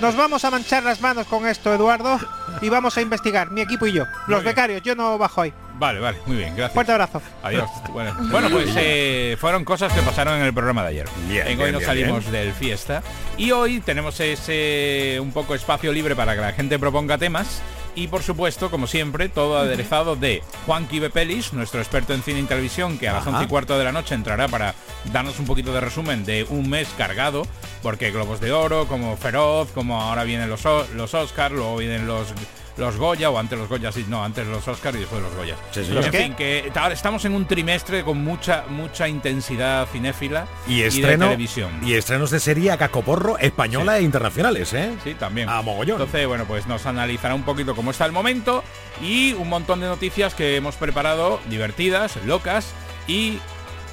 Nos 0.00 0.16
vamos 0.16 0.44
a 0.44 0.50
manchar 0.50 0.82
las 0.82 1.00
manos 1.00 1.26
con 1.26 1.46
esto, 1.46 1.72
Eduardo, 1.74 2.18
y 2.60 2.68
vamos 2.68 2.96
a 2.96 3.02
investigar, 3.02 3.50
mi 3.50 3.60
equipo 3.60 3.86
y 3.86 3.92
yo. 3.92 4.04
Los 4.26 4.42
becarios, 4.42 4.82
yo 4.82 4.94
no 4.94 5.18
bajo 5.18 5.42
ahí. 5.42 5.52
Vale, 5.74 6.00
vale, 6.00 6.18
muy 6.26 6.36
bien, 6.36 6.50
gracias. 6.54 6.72
Fuerte 6.72 6.92
abrazo. 6.92 7.20
Adiós. 7.42 7.68
Bueno, 7.90 8.14
bueno, 8.30 8.48
pues 8.50 8.70
eh, 8.76 9.36
fueron 9.40 9.64
cosas 9.64 9.92
que 9.92 10.00
pasaron 10.02 10.38
en 10.38 10.42
el 10.44 10.54
programa 10.54 10.82
de 10.82 10.88
ayer. 10.88 11.06
Bien, 11.28 11.46
En 11.46 11.56
bien, 11.58 11.68
hoy 11.68 11.72
nos 11.72 11.84
salimos 11.84 12.20
bien. 12.20 12.32
del 12.32 12.52
fiesta 12.54 13.02
y 13.36 13.50
hoy 13.50 13.80
tenemos 13.80 14.18
ese 14.20 15.18
un 15.20 15.32
poco 15.32 15.54
espacio 15.54 15.92
libre 15.92 16.14
para 16.14 16.34
que 16.34 16.40
la 16.40 16.52
gente 16.52 16.78
proponga 16.78 17.18
temas 17.18 17.60
y 17.94 18.08
por 18.08 18.22
supuesto, 18.22 18.70
como 18.70 18.86
siempre, 18.86 19.28
todo 19.28 19.58
aderezado 19.58 20.16
de 20.16 20.42
Juanqui 20.66 20.98
Bepelis, 20.98 21.52
nuestro 21.52 21.80
experto 21.80 22.14
en 22.14 22.22
cine 22.22 22.40
y 22.40 22.44
televisión, 22.44 22.98
que 22.98 23.08
a 23.08 23.12
las 23.12 23.22
Ajá. 23.22 23.36
11 23.36 23.44
y 23.44 23.48
cuarto 23.48 23.78
de 23.78 23.84
la 23.84 23.92
noche 23.92 24.14
entrará 24.14 24.48
para 24.48 24.74
darnos 25.12 25.38
un 25.38 25.46
poquito 25.46 25.72
de 25.72 25.80
resumen 25.80 26.24
de 26.24 26.44
un 26.48 26.68
mes 26.68 26.88
cargado, 26.96 27.46
porque 27.82 28.10
Globos 28.10 28.40
de 28.40 28.52
Oro, 28.52 28.86
como 28.86 29.16
Feroz, 29.16 29.70
como 29.72 30.00
ahora 30.00 30.24
vienen 30.24 30.48
los, 30.48 30.64
los 30.94 31.14
Oscar, 31.14 31.52
luego 31.52 31.76
vienen 31.76 32.06
los 32.06 32.28
los 32.76 32.96
Goya 32.96 33.30
o 33.30 33.38
antes 33.38 33.58
los 33.58 33.68
Goya, 33.68 33.92
sí, 33.92 34.04
no, 34.08 34.24
antes 34.24 34.46
los 34.46 34.66
Oscar 34.66 34.94
y 34.94 34.98
después 35.00 35.22
los 35.22 35.34
Goya. 35.34 35.56
Sí, 35.72 35.84
sí. 35.84 35.96
en 35.96 36.10
¿Qué? 36.10 36.18
fin, 36.22 36.34
que 36.34 36.72
ahora 36.74 36.94
estamos 36.94 37.24
en 37.24 37.34
un 37.34 37.46
trimestre 37.46 38.02
con 38.04 38.18
mucha 38.24 38.64
mucha 38.68 39.08
intensidad 39.08 39.86
cinéfila 39.92 40.46
Y 40.66 40.80
de 40.80 40.86
estreno 40.86 41.26
televisión. 41.26 41.70
y 41.84 41.94
estrenos 41.94 42.30
de 42.30 42.40
serie 42.40 42.70
a 42.70 42.78
cacoporro 42.78 43.36
española 43.38 43.98
e 43.98 44.02
internacionales, 44.02 44.72
¿eh? 44.72 44.90
Sí, 45.04 45.14
también. 45.14 45.48
A 45.48 45.60
mogollón. 45.62 46.00
Entonces, 46.00 46.26
bueno, 46.26 46.44
pues 46.46 46.66
nos 46.66 46.86
analizará 46.86 47.34
un 47.34 47.42
poquito 47.42 47.74
cómo 47.76 47.90
está 47.90 48.06
el 48.06 48.12
momento 48.12 48.64
y 49.02 49.32
un 49.34 49.48
montón 49.48 49.80
de 49.80 49.86
noticias 49.86 50.34
que 50.34 50.56
hemos 50.56 50.76
preparado, 50.76 51.40
divertidas, 51.50 52.16
locas 52.24 52.72
y 53.06 53.38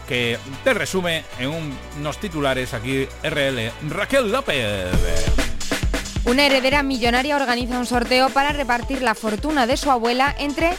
que 0.07 0.38
te 0.63 0.73
resume 0.73 1.23
en 1.38 1.49
un- 1.49 1.77
unos 1.99 2.17
titulares 2.17 2.73
aquí 2.73 3.07
RL 3.23 3.71
Raquel 3.89 4.32
López. 4.32 4.88
Una 6.26 6.45
heredera 6.45 6.84
millonaria 6.84 7.36
organiza 7.36 7.80
un 7.80 7.86
sorteo 7.86 8.30
para 8.30 8.51
repartir 8.51 9.01
la 9.01 9.15
fortuna 9.15 9.65
de 9.65 9.78
su 9.78 9.89
abuela 9.89 10.36
entre 10.38 10.72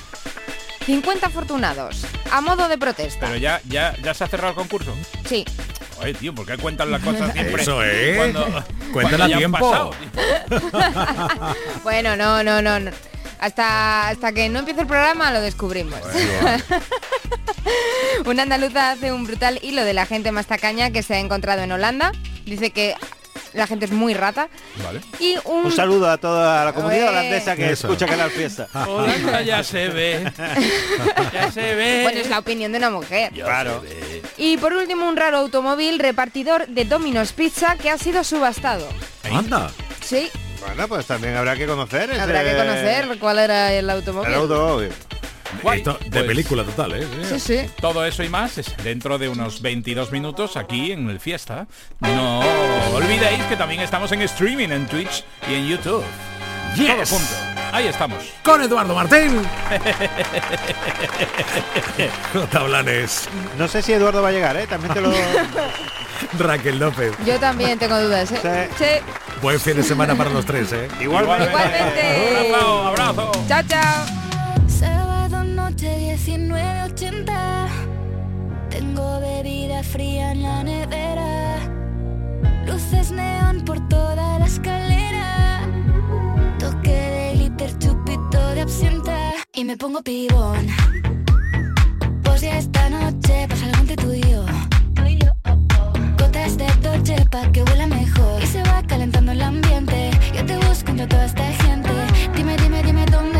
50 0.87 1.27
afortunados. 1.27 2.05
a 2.31 2.41
modo 2.41 2.69
de 2.69 2.79
protesta. 2.79 3.27
Pero 3.27 3.37
ya, 3.39 3.61
ya, 3.69 3.95
ya 4.03 4.15
se 4.15 4.25
ha 4.25 4.29
cerrado 4.29 4.51
el 4.51 4.57
concurso. 4.57 4.95
Sí. 5.29 5.45
Oye, 6.01 6.15
tío, 6.15 6.35
¿por 6.35 6.47
qué 6.47 6.57
cuentan 6.57 6.91
las 6.91 7.03
cosas 7.03 7.33
siempre? 7.35 7.63
Eso 7.63 7.83
es. 7.83 8.17
Cuando, 8.17 9.27
ya 9.29 9.37
tiempo. 9.39 9.59
pasado? 9.59 9.91
Bueno, 11.83 12.17
no, 12.17 12.43
no, 12.43 12.63
no, 12.63 12.81
no. 12.81 12.91
Hasta, 13.39 14.09
hasta 14.09 14.33
que 14.33 14.49
no 14.51 14.59
empiece 14.61 14.83
el 14.83 14.87
programa 14.87 15.31
lo 15.31 15.41
descubrimos. 15.41 15.99
Una 18.27 18.43
andaluza 18.43 18.91
hace 18.93 19.13
un 19.13 19.25
brutal 19.25 19.59
hilo 19.63 19.85
de 19.85 19.95
la 19.95 20.05
gente 20.07 20.31
más 20.33 20.47
tacaña 20.47 20.91
que 20.91 21.03
se 21.03 21.15
ha 21.15 21.19
encontrado 21.21 21.63
en 21.63 21.73
Holanda. 21.73 22.13
Dice 22.45 22.71
que 22.71 22.95
la 23.55 23.67
gente 23.67 23.85
es 23.87 23.91
muy 23.93 24.15
rata. 24.15 24.49
Vale. 24.85 25.01
Y 25.19 25.37
un, 25.45 25.67
Un 25.67 25.73
saludo 25.73 26.11
a 26.11 26.19
toda 26.19 26.65
la 26.65 26.73
comunidad 26.73 27.07
Eh. 27.07 27.09
holandesa 27.09 27.57
que 27.57 27.71
Eso. 27.73 27.89
escucha 27.89 28.07
Canal 28.07 28.31
Fiesta. 28.31 28.69
Holanda 28.89 29.43
ya 29.43 29.63
se 29.65 29.89
ve. 29.89 30.33
Ya 31.33 31.51
se 31.53 31.75
ve. 31.75 32.01
Bueno, 32.05 32.21
es 32.21 32.29
la 32.29 32.39
opinión 32.39 32.73
de 32.73 32.79
una 32.79 32.91
mujer. 32.91 33.33
Claro. 33.33 33.83
Y 34.37 34.57
por 34.59 34.73
último, 34.73 35.09
un 35.09 35.17
raro 35.17 35.39
automóvil 35.39 35.99
repartidor 35.99 36.67
de 36.69 36.85
Domino's 36.85 37.33
Pizza 37.33 37.77
que 37.77 37.91
ha 37.91 37.99
sido 37.99 38.25
subastado. 38.25 38.87
Anda. 39.33 39.71
Sí, 40.05 40.29
Bueno, 40.67 40.89
pues 40.89 41.07
también 41.07 41.37
habrá 41.37 41.57
que 41.57 41.67
conocer 41.67 42.11
ese- 42.11 42.21
habrá 42.21 42.43
que 42.43 42.57
conocer 42.57 43.19
cuál 43.19 43.39
era 43.39 43.73
el 43.73 43.89
automóvil. 43.89 44.29
el 44.31 44.35
automóvil. 44.35 44.93
Guay. 45.63 45.79
Esto 45.79 45.99
de 46.03 46.11
Pues- 46.11 46.25
película 46.25 46.65
total, 46.65 46.93
¿eh? 46.95 47.07
Sí, 47.29 47.41
sí. 47.41 47.61
Todo 47.81 48.05
eso 48.05 48.23
y 48.23 48.29
más 48.29 48.59
es 48.59 48.75
dentro 48.85 49.19
de 49.19 49.29
unos 49.29 49.61
22 49.63 50.13
minutos 50.13 50.57
aquí 50.57 50.93
en 50.93 51.09
el 51.11 51.21
Fiesta. 51.21 51.67
No 52.01 52.41
olvidéis 52.95 53.43
que 53.45 53.57
también 53.57 53.81
estamos 53.81 54.13
en 54.13 54.23
streaming 54.23 54.69
en 54.71 54.87
Twitch 54.87 55.25
y 55.51 55.55
en 55.55 55.69
YouTube. 55.69 56.05
Todo 56.77 56.87
Yes. 56.87 57.11
junto. 57.11 57.33
Ahí 57.73 57.87
estamos. 57.87 58.19
Con 58.45 58.63
Eduardo 58.63 58.95
Martín. 58.95 59.43
Tablanes. 62.51 63.29
No 63.59 63.69
sé 63.69 63.83
si 63.83 63.93
Eduardo 63.93 64.23
va 64.23 64.29
a 64.29 64.33
llegar, 64.33 64.57
¿eh? 64.57 64.67
También 64.67 64.93
te 64.95 65.01
lo... 65.01 65.13
Raquel 66.39 66.79
López. 66.79 67.13
Yo 67.25 67.39
también 67.41 67.79
tengo 67.79 67.99
dudas, 68.01 68.31
¿eh? 68.33 68.69
Sí. 68.79 68.85
Buen 69.41 69.59
fin 69.59 69.77
de 69.77 69.83
semana 69.83 70.15
para 70.15 70.31
los 70.31 70.45
tres, 70.45 70.73
¿eh? 70.73 70.89
Igualmente. 71.01 71.47
Igualmente. 71.49 72.53
Un 72.53 72.87
abrazo. 72.87 73.33
Chao, 73.49 73.63
chao. 73.69 74.20
Fría 79.83 80.33
en 80.33 80.43
la 80.43 80.63
nevera. 80.63 81.59
Luces 82.67 83.11
neón 83.11 83.63
por 83.65 83.79
toda 83.89 84.39
la 84.39 84.47
escalera. 84.47 85.61
Toque 86.59 86.91
de 86.91 87.33
glitter, 87.35 87.79
chupito 87.79 88.55
de 88.55 88.61
absenta. 88.61 89.33
Y 89.55 89.65
me 89.65 89.77
pongo 89.77 90.03
pibón. 90.03 90.67
Pues 92.23 92.41
ya 92.43 92.59
esta 92.59 92.91
noche 92.91 93.47
pasa 93.49 93.67
algo 93.67 93.79
entre 93.81 93.97
tú 93.97 94.13
y 94.13 94.21
yo. 94.23 94.45
Gotas 96.19 96.57
de 96.57 96.67
Dolce 96.83 97.25
pa' 97.31 97.51
que 97.53 97.63
huela 97.63 97.87
mejor. 97.87 98.43
Y 98.43 98.47
se 98.47 98.63
va 98.63 98.83
calentando 98.87 99.33
el 99.33 99.43
ambiente. 99.43 100.11
Yo 100.35 100.45
te 100.45 100.57
busco 100.59 100.91
entre 100.91 101.07
toda 101.07 101.25
esta 101.25 101.45
gente. 101.65 101.91
Dime, 102.35 102.57
dime, 102.59 102.83
dime 102.83 103.07
dónde 103.07 103.40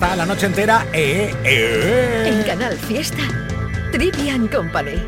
está, 0.00 0.16
la 0.16 0.24
noche 0.24 0.46
entera. 0.46 0.86
Eh, 0.92 1.34
eh. 1.44 2.24
En 2.26 2.42
Canal 2.44 2.76
Fiesta, 2.76 3.22
Trivian 3.92 4.48
Company. 4.48 4.98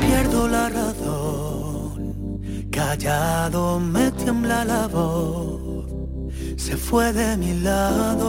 Pierdo 0.00 0.46
la 0.48 0.68
razón, 0.68 2.40
callado 2.70 3.80
me 3.80 4.12
tiembla 4.12 4.64
la 4.64 4.86
voz, 4.86 5.90
se 6.56 6.76
fue 6.76 7.12
de 7.12 7.36
mi 7.36 7.60
lado. 7.60 8.28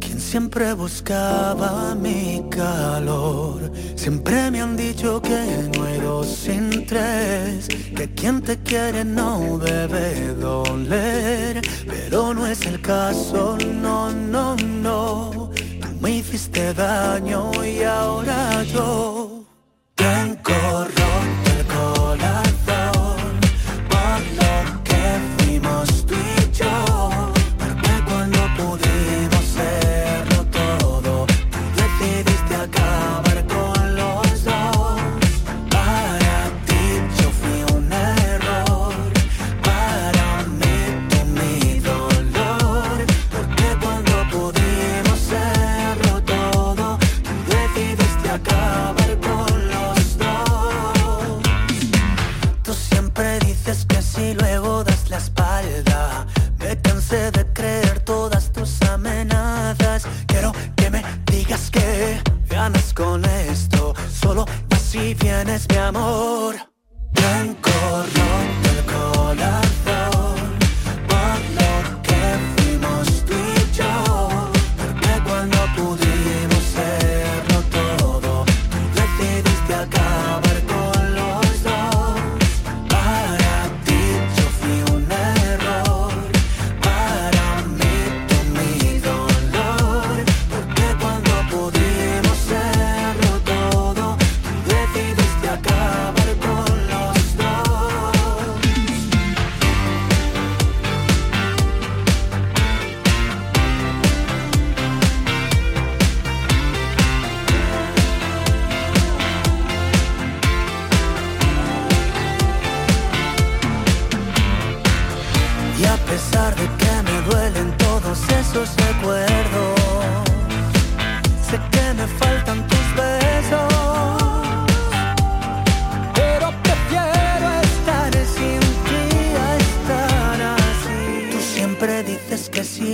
Quien 0.00 0.20
siempre 0.20 0.72
buscaba 0.72 1.94
mi 1.94 2.44
calor, 2.50 3.70
siempre 3.94 4.50
me 4.50 4.62
han 4.62 4.76
dicho 4.76 5.22
que 5.22 5.70
no 5.76 5.84
hay 5.84 6.00
dos 6.00 6.26
sin 6.26 6.86
tres, 6.86 7.68
que 7.96 8.12
quien 8.14 8.42
te 8.42 8.58
quiere 8.58 9.04
no 9.04 9.58
debe 9.58 10.34
doler, 10.34 11.60
pero 12.08 12.32
no 12.32 12.46
es 12.46 12.64
el 12.66 12.80
caso, 12.80 13.58
no, 13.82 14.12
no, 14.12 14.54
no. 14.56 15.50
Tú 15.80 15.88
me 16.00 16.18
hiciste 16.18 16.72
daño 16.72 17.50
y 17.64 17.82
ahora 17.82 18.62
yo 18.62 19.35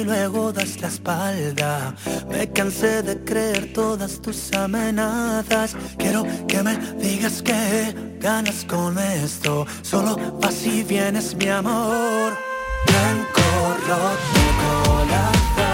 si 0.03 0.09
luego 0.09 0.53
das 0.53 0.81
la 0.81 0.89
espalda. 0.89 1.95
Me 2.29 2.51
cansé 2.53 3.03
de 3.03 3.23
creer 3.25 3.73
todas 3.73 4.21
tus 4.21 4.53
amenazas. 4.53 5.77
Quiero 5.97 6.25
que 6.49 6.63
me 6.63 6.77
digas 6.99 7.43
que 7.43 7.95
ganas 8.19 8.65
con 8.65 8.99
esto. 8.99 9.67
Solo 9.83 10.17
vas 10.41 10.67
y 10.67 10.83
vienes 10.83 11.35
mi 11.37 11.49
amor. 11.49 12.37
Blanco 12.87 13.47
roto 13.87 14.43
corazón 14.63 15.72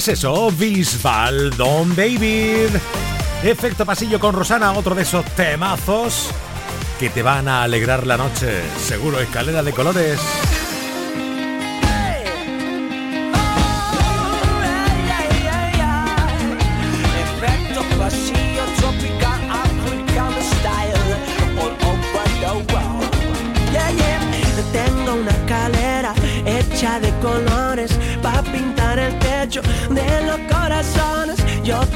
Pues 0.00 0.16
eso, 0.16 0.50
Bisbal, 0.52 1.54
Don 1.58 1.94
David. 1.94 2.70
Efecto 3.42 3.84
pasillo 3.84 4.18
con 4.18 4.34
Rosana, 4.34 4.72
otro 4.72 4.94
de 4.94 5.02
esos 5.02 5.22
temazos 5.34 6.30
que 6.98 7.10
te 7.10 7.22
van 7.22 7.48
a 7.48 7.64
alegrar 7.64 8.06
la 8.06 8.16
noche. 8.16 8.62
Seguro, 8.82 9.20
escalera 9.20 9.62
de 9.62 9.72
colores. 9.72 10.18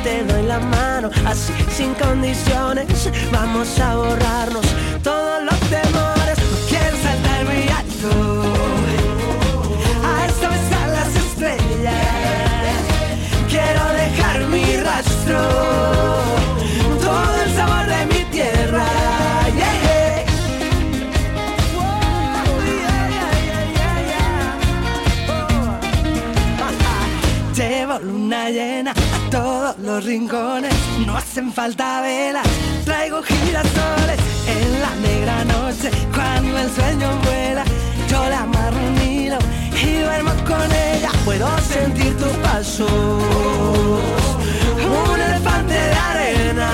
Te 0.03 0.25
doy 0.25 0.43
la 0.43 0.59
mano 0.61 1.11
así 1.27 1.53
sin 1.71 1.95
condiciones. 1.95 3.11
Vamos 3.33 3.79
a 3.81 3.97
borrarnos 3.97 4.67
todos 5.03 5.43
los 5.45 5.59
temores. 5.71 6.04
Llevo 27.55 28.01
luna 28.01 28.51
llena 28.51 28.91
a 28.91 29.31
todos 29.31 29.79
los 29.79 30.05
rincones, 30.05 30.75
no 31.07 31.17
hacen 31.17 31.53
falta 31.53 32.01
velas, 32.01 32.45
traigo 32.85 33.23
girasoles. 33.23 34.19
En 34.49 34.81
la 34.81 34.91
negra 34.97 35.45
noche, 35.45 35.89
cuando 36.13 36.59
el 36.59 36.69
sueño 36.69 37.09
vuela, 37.23 37.65
yo 38.09 38.29
la 38.29 38.41
amarro 38.41 38.77
un 38.77 38.95
y 39.01 39.99
duermo 40.01 40.33
con 40.45 40.73
ella, 40.73 41.11
puedo 41.25 41.47
sentir 41.61 42.17
tu 42.17 42.27
paso, 42.43 42.87
un 45.07 45.21
elefante 45.21 45.75
de 45.75 45.93
arena, 45.93 46.71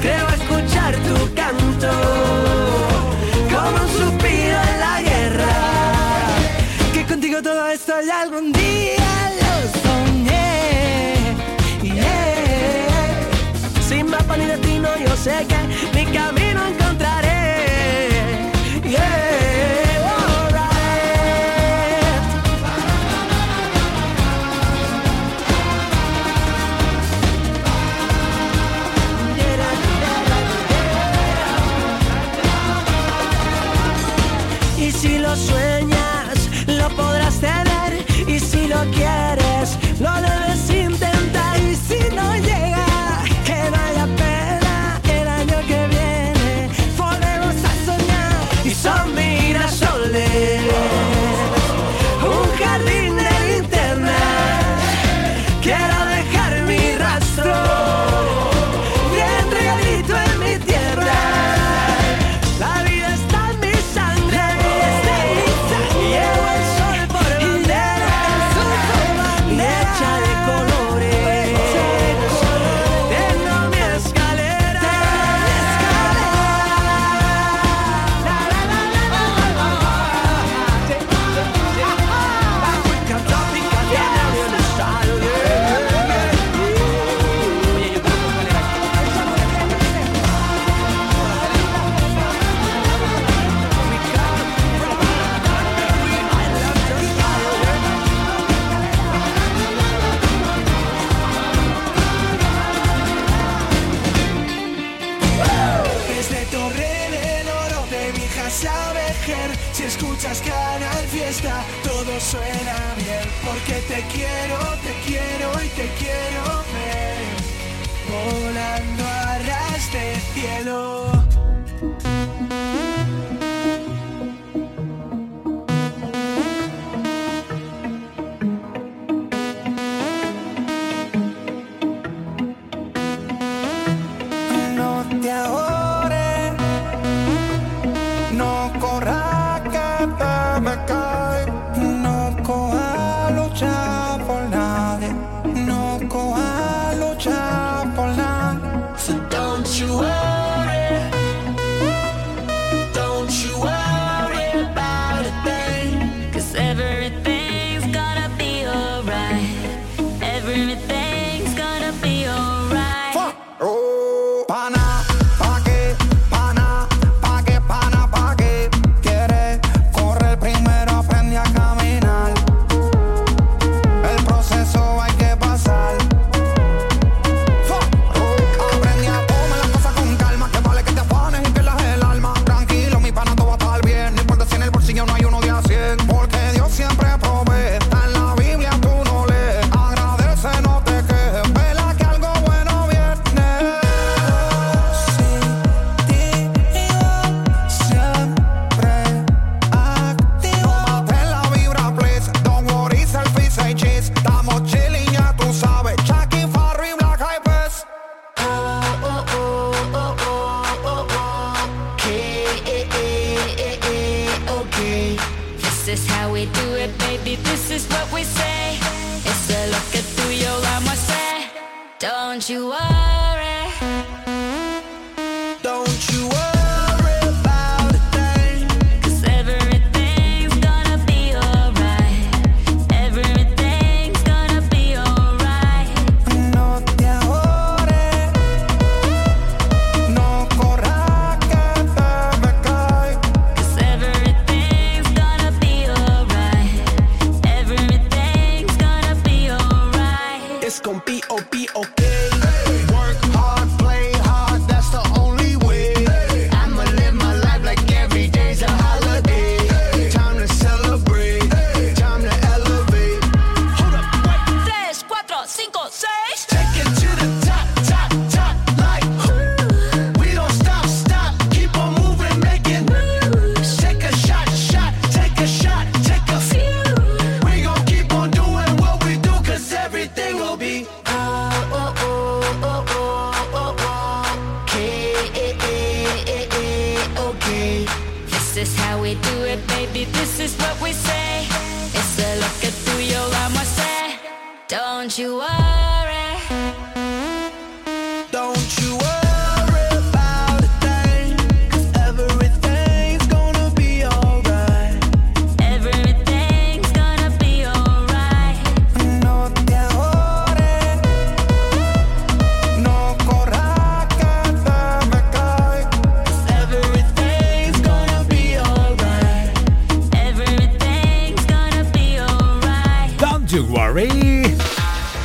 creo 0.00 0.28
escuchar 0.28 0.94
tu 0.96 1.34
canto, 1.34 1.90
como 3.48 3.76
un 3.84 3.88
suspiro 3.96 4.58
en 4.72 4.80
la 4.80 5.02
guerra, 5.02 5.54
que 6.92 7.06
contigo 7.06 7.40
todo 7.40 7.68
esto 7.68 7.92
ya 8.04 8.22
algún 8.22 8.50
día 8.52 8.69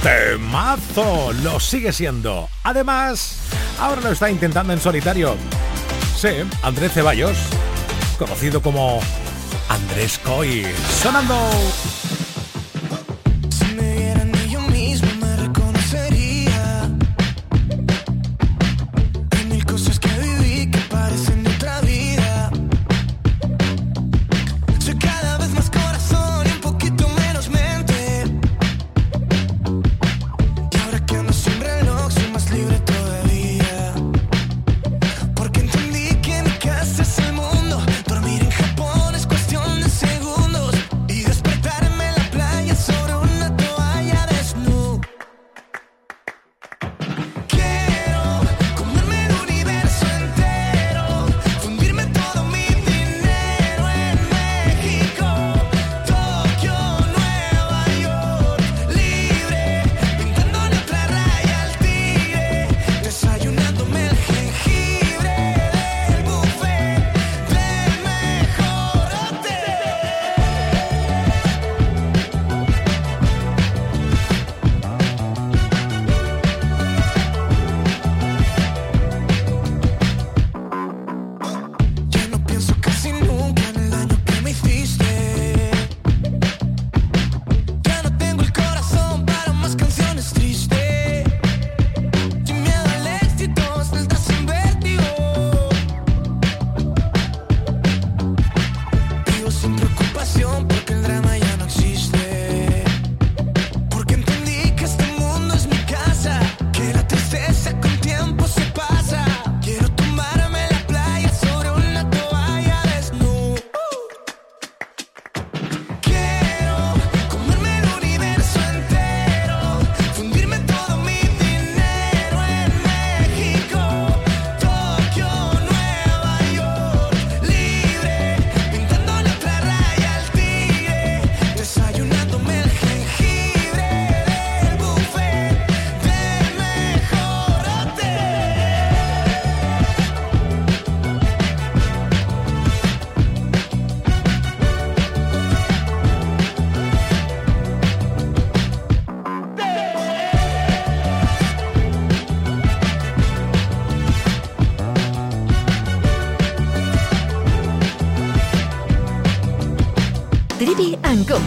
Temazo, 0.02 1.32
lo 1.44 1.60
sigue 1.60 1.94
siendo. 1.94 2.50
Además, 2.64 3.38
ahora 3.80 4.02
lo 4.02 4.12
está 4.12 4.30
intentando 4.32 4.74
en 4.74 4.82
solitario. 4.82 5.36
Sí, 6.18 6.30
Andrés 6.64 6.94
Ceballos, 6.94 7.38
conocido 8.18 8.62
como 8.64 9.02
Andrés 9.70 10.20
Coy, 10.24 10.66
sonando 11.02 11.36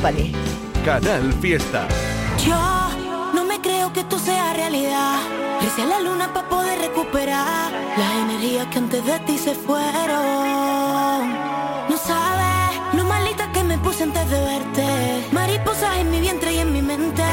Company. 0.01 0.33
Canal 0.85 1.33
Fiesta. 1.41 1.89
Yo 2.47 2.57
no 3.35 3.43
me 3.45 3.61
creo 3.61 3.93
que 3.93 4.01
esto 4.01 4.17
sea 4.19 4.53
realidad. 4.53 5.19
Irse 5.61 5.83
a 5.83 5.87
la 5.87 6.01
luna 6.01 6.33
para 6.33 6.49
poder 6.49 6.79
recuperar 6.79 7.73
las 7.73 8.13
energías 8.23 8.67
que 8.69 8.79
antes 8.79 9.05
de 9.05 9.19
ti 9.21 9.37
se 9.39 9.55
fueron. 9.57 11.33
No 11.89 11.97
sabes 11.97 12.81
lo 12.95 13.05
malita 13.05 13.51
que 13.51 13.65
me 13.65 13.77
puse 13.79 14.05
antes 14.05 14.31
de 14.31 14.41
verte. 14.41 15.27
Mariposas 15.33 15.97
en 15.97 16.11
mi 16.13 16.21
vientre 16.21 16.53
y 16.53 16.59
en 16.59 16.73
mi 16.73 16.81
mente. 16.81 17.25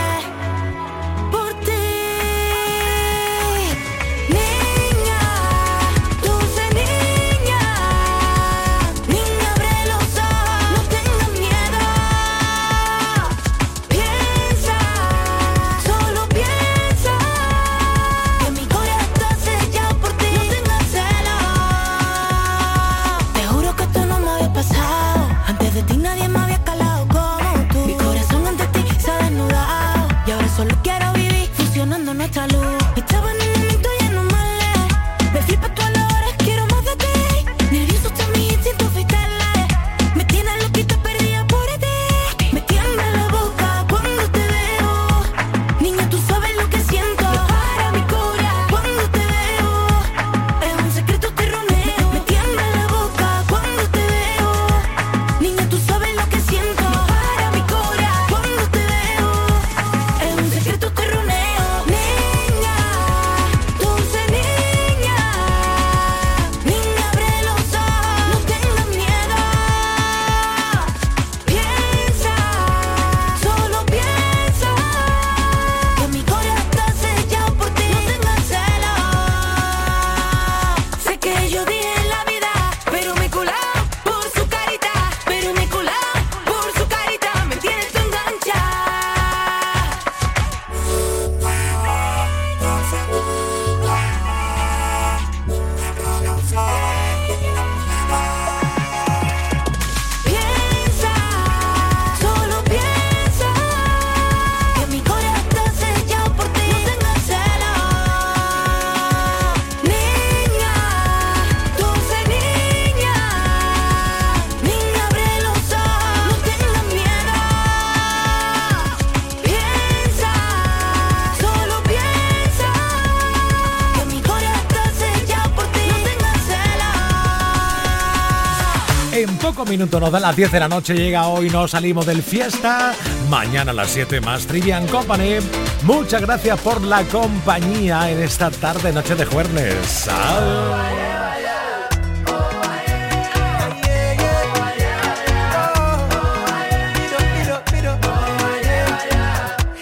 Minuto 129.78 130.00
nos 130.00 130.10
da 130.10 130.22
las 130.22 130.38
10 130.38 130.54
de 130.54 130.60
la 130.62 130.70
noche, 130.70 130.94
llega 130.94 131.28
hoy, 131.28 131.50
nos 131.50 131.72
salimos 131.72 132.06
del 132.06 132.24
fiesta. 132.24 132.94
Mañana 133.30 133.72
a 133.72 133.74
las 133.74 133.90
7 133.90 134.22
más 134.22 134.48
Trivian 134.48 134.88
Company. 134.88 135.40
Muchas 135.84 136.22
gracias 136.22 136.58
por 136.62 136.82
la 136.82 137.04
compañía 137.04 138.10
en 138.10 138.22
esta 138.22 138.50
tarde, 138.52 138.94
noche 138.94 139.16
de 139.16 139.26
jueves. 139.26 140.08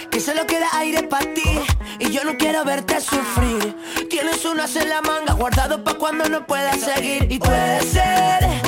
Que 0.10 0.20
solo 0.20 0.48
queda 0.48 0.70
aire 0.80 1.04
para 1.04 1.34
ti 1.36 1.60
y 2.00 2.10
yo 2.10 2.24
no 2.24 2.36
quiero 2.36 2.66
verte 2.66 3.00
sufrir. 3.00 3.76
Tienes 4.10 4.44
unas 4.44 4.76
en 4.76 4.90
la 4.90 5.04
manga 5.04 5.34
guardado 5.34 5.84
pa' 5.84 5.94
cuando 5.94 6.28
no 6.30 6.48
puedas 6.48 6.80
seguir. 6.80 7.28
Y 7.32 7.38
puede 7.38 7.82
ser 7.84 8.63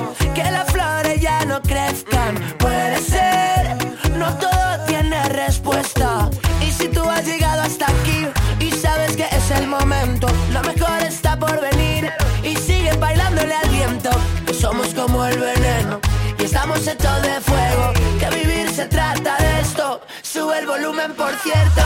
no 1.55 1.61
crezcan. 1.61 2.35
Puede 2.57 2.97
ser, 3.01 3.77
no 4.17 4.27
todo 4.37 4.85
tiene 4.87 5.23
respuesta. 5.29 6.29
Y 6.61 6.71
si 6.71 6.89
tú 6.89 7.01
has 7.09 7.25
llegado 7.25 7.61
hasta 7.61 7.85
aquí 7.85 8.27
y 8.59 8.71
sabes 8.71 9.15
que 9.15 9.23
es 9.23 9.51
el 9.51 9.67
momento, 9.67 10.27
lo 10.51 10.61
mejor 10.63 11.01
está 11.01 11.39
por 11.39 11.61
venir. 11.61 12.11
Y 12.43 12.55
sigue 12.57 12.91
bailándole 12.97 13.53
al 13.53 13.69
viento, 13.69 14.09
que 14.45 14.53
somos 14.53 14.93
como 14.93 15.25
el 15.25 15.39
veneno. 15.39 15.99
Y 16.39 16.43
estamos 16.43 16.85
hechos 16.87 17.21
de 17.21 17.39
fuego, 17.39 17.93
que 18.19 18.29
vivir 18.35 18.69
se 18.69 18.85
trata 18.87 19.37
de 19.37 19.61
esto. 19.61 20.01
Sube 20.21 20.59
el 20.59 20.67
volumen, 20.67 21.13
por 21.13 21.33
cierto. 21.35 21.81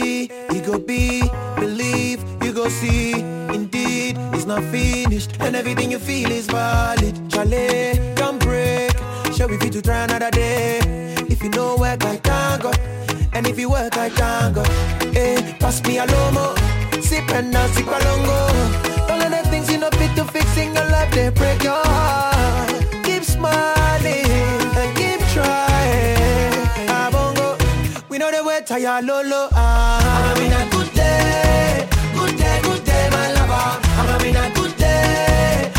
Party, 0.00 0.30
you 0.54 0.62
go 0.62 0.78
be, 0.78 1.22
believe, 1.56 2.24
you 2.42 2.52
go 2.52 2.68
see. 2.68 3.12
Indeed, 3.12 4.16
it's 4.32 4.46
not 4.46 4.62
finished, 4.64 5.36
and 5.40 5.54
everything 5.54 5.90
you 5.90 5.98
feel 5.98 6.30
is 6.30 6.46
valid. 6.46 7.14
Chalet, 7.30 8.14
don't 8.14 8.38
break. 8.38 8.92
Shall 9.34 9.48
we 9.48 9.58
fit 9.58 9.72
to 9.72 9.82
try 9.82 10.04
another 10.04 10.30
day? 10.30 10.78
If 11.28 11.42
you 11.42 11.50
know 11.50 11.76
work, 11.76 12.02
I 12.04 12.16
can't 12.16 12.62
go. 12.62 12.72
And 13.34 13.46
if 13.46 13.58
you 13.58 13.70
work, 13.70 13.96
I 13.98 14.08
can't 14.08 14.54
go. 14.54 14.64
Hey, 15.12 15.36
eh, 15.36 15.56
pass 15.58 15.84
me 15.84 15.98
a 15.98 16.06
lomo. 16.06 16.46
Sip 17.02 17.28
and 17.32 17.50
now 17.50 17.66
sip 17.68 17.86
alongo. 17.86 19.10
All 19.10 19.20
of 19.20 19.30
the 19.30 19.50
things 19.50 19.70
you 19.70 19.78
know 19.78 19.90
fit 19.90 20.16
to 20.16 20.24
fixing 20.24 20.74
your 20.74 20.86
life, 20.86 21.12
they 21.12 21.28
break 21.28 21.62
your 21.62 21.84
heart. 21.84 22.29
Tire 28.80 29.02
lolo. 29.02 29.48
Ah. 29.52 29.98
I'm 29.98 30.24
having 30.28 30.52
a 30.52 30.64
good 30.70 30.92
day, 30.94 31.88
good 32.14 32.36
day, 32.36 32.60
good 32.62 32.84
day, 32.84 33.08
my 33.12 33.32
lover. 33.36 33.78
I'm 33.98 34.08
a 34.36 34.50
good 34.58 34.74
day, 34.76 35.72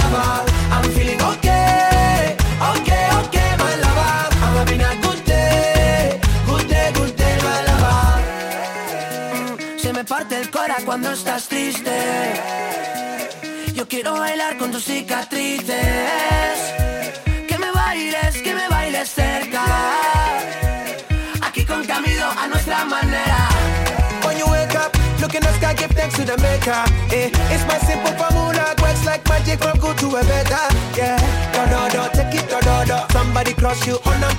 lover. 0.00 0.32
I'm 0.74 0.84
feeling 0.94 1.20
okay, 1.32 2.36
okay, 2.72 3.04
okay, 3.20 3.50
my 3.62 3.74
lover. 3.84 4.14
I'm 4.44 4.54
having 4.60 4.82
a 4.90 4.92
good 5.04 5.20
day, 5.24 6.20
good 6.46 6.66
day, 6.68 6.92
Se 9.78 9.92
me 9.92 10.04
parte 10.04 10.36
el 10.40 10.50
cora 10.50 10.76
cuando 10.84 11.12
estás 11.12 11.48
triste. 11.48 11.96
Yo 13.74 13.86
quiero 13.86 14.14
bailar 14.14 14.56
con 14.56 14.70
tus 14.70 14.84
cicatrices. 14.84 16.58
Que 17.48 17.58
me 17.58 17.70
bailes, 17.72 18.42
que 18.42 18.54
me 18.54 18.68
bailes 18.68 19.10
cerca. 19.10 19.59
In 25.40 25.46
the 25.46 25.52
sky, 25.58 25.74
give 25.74 25.90
thanks 25.92 26.16
to 26.16 26.24
the 26.24 26.36
maker. 26.38 26.84
Eh, 27.12 27.30
it's 27.52 27.64
my 27.64 27.78
simple 27.88 28.12
formula, 28.20 28.74
works 28.82 29.04
like 29.06 29.24
magic 29.28 29.58
from 29.60 29.78
good 29.78 29.96
to 29.98 30.08
a 30.08 30.22
better. 30.24 30.64
Yeah, 30.96 31.16
do 31.54 31.62
do 31.72 31.80
do, 31.92 32.02
take 32.12 32.34
it 32.40 32.46
do 32.52 32.58
do 32.60 32.76
do. 32.90 32.98
Somebody 33.12 33.54
cross 33.54 33.86
you 33.86 33.96
on 34.04 34.22
and 34.22 34.38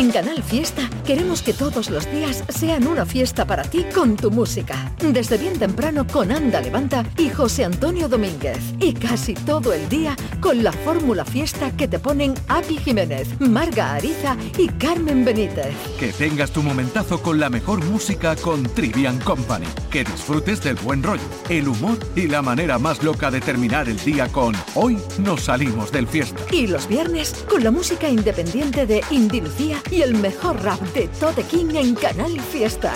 En 0.00 0.10
Canal 0.10 0.42
Fiesta 0.42 0.88
queremos 1.04 1.42
que 1.42 1.52
todos 1.52 1.90
los 1.90 2.10
días 2.10 2.42
sean 2.48 2.86
una 2.86 3.04
fiesta 3.04 3.44
para 3.44 3.64
ti 3.64 3.84
con 3.94 4.16
tu 4.16 4.30
música. 4.30 4.90
Desde 4.98 5.36
bien 5.36 5.58
temprano 5.58 6.06
con 6.06 6.32
Anda 6.32 6.62
Levanta 6.62 7.04
y 7.18 7.28
José 7.28 7.66
Antonio 7.66 8.08
Domínguez. 8.08 8.60
Y 8.80 8.94
casi 8.94 9.34
todo 9.34 9.74
el 9.74 9.86
día 9.90 10.16
con 10.40 10.62
la 10.62 10.72
fórmula 10.72 11.24
fiesta 11.24 11.70
que 11.76 11.86
te 11.86 11.98
ponen 11.98 12.34
Api 12.48 12.78
Jiménez, 12.78 13.28
Marga 13.40 13.94
Ariza 13.94 14.36
y 14.56 14.68
Carmen 14.68 15.24
Benítez. 15.24 15.74
Que 15.98 16.12
tengas 16.12 16.50
tu 16.50 16.62
momentazo 16.62 17.22
con 17.22 17.38
la 17.38 17.50
mejor 17.50 17.84
música 17.84 18.36
con 18.36 18.62
Trivian 18.62 19.18
Company. 19.20 19.66
Que 19.90 20.04
disfrutes 20.04 20.62
del 20.62 20.76
buen 20.76 21.02
rollo, 21.02 21.22
el 21.48 21.68
humor 21.68 21.98
y 22.16 22.26
la 22.26 22.42
manera 22.42 22.78
más 22.78 23.02
loca 23.02 23.30
de 23.30 23.40
terminar 23.40 23.88
el 23.88 23.98
día 23.98 24.28
con 24.28 24.54
Hoy 24.74 24.98
nos 25.18 25.42
salimos 25.42 25.92
del 25.92 26.06
fiesta. 26.06 26.40
Y 26.50 26.66
los 26.66 26.88
viernes 26.88 27.44
con 27.48 27.62
la 27.62 27.70
música 27.70 28.08
independiente 28.08 28.86
de 28.86 29.02
Indy 29.10 29.40
Lucía 29.40 29.82
y 29.90 30.02
el 30.02 30.14
mejor 30.14 30.62
rap 30.62 30.80
de 30.94 31.08
Tote 31.08 31.42
King 31.44 31.74
en 31.74 31.94
Canal 31.94 32.40
Fiesta. 32.40 32.92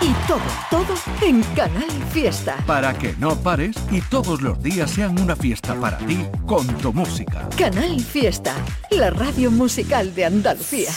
Y 0.00 0.12
todo, 0.28 0.40
todo 0.70 0.94
en 1.22 1.42
Canal 1.54 1.90
Fiesta. 2.12 2.56
Para 2.66 2.94
que 2.94 3.14
no 3.18 3.36
pares 3.36 3.76
y 3.90 4.00
todos 4.00 4.42
los 4.42 4.62
días 4.62 4.90
sean 4.90 5.18
una 5.18 5.34
fiesta 5.34 5.74
para 5.74 5.98
ti 5.98 6.26
con 6.46 6.66
tu 6.84 6.92
música. 6.92 7.48
Canal 7.56 7.98
Fiesta, 7.98 8.54
la 8.90 9.08
radio 9.08 9.50
musical 9.50 10.14
de 10.14 10.26
Andalucía. 10.26 10.90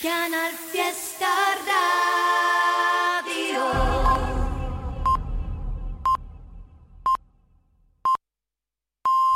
Canal 0.00 0.52
Fiesta 0.70 1.26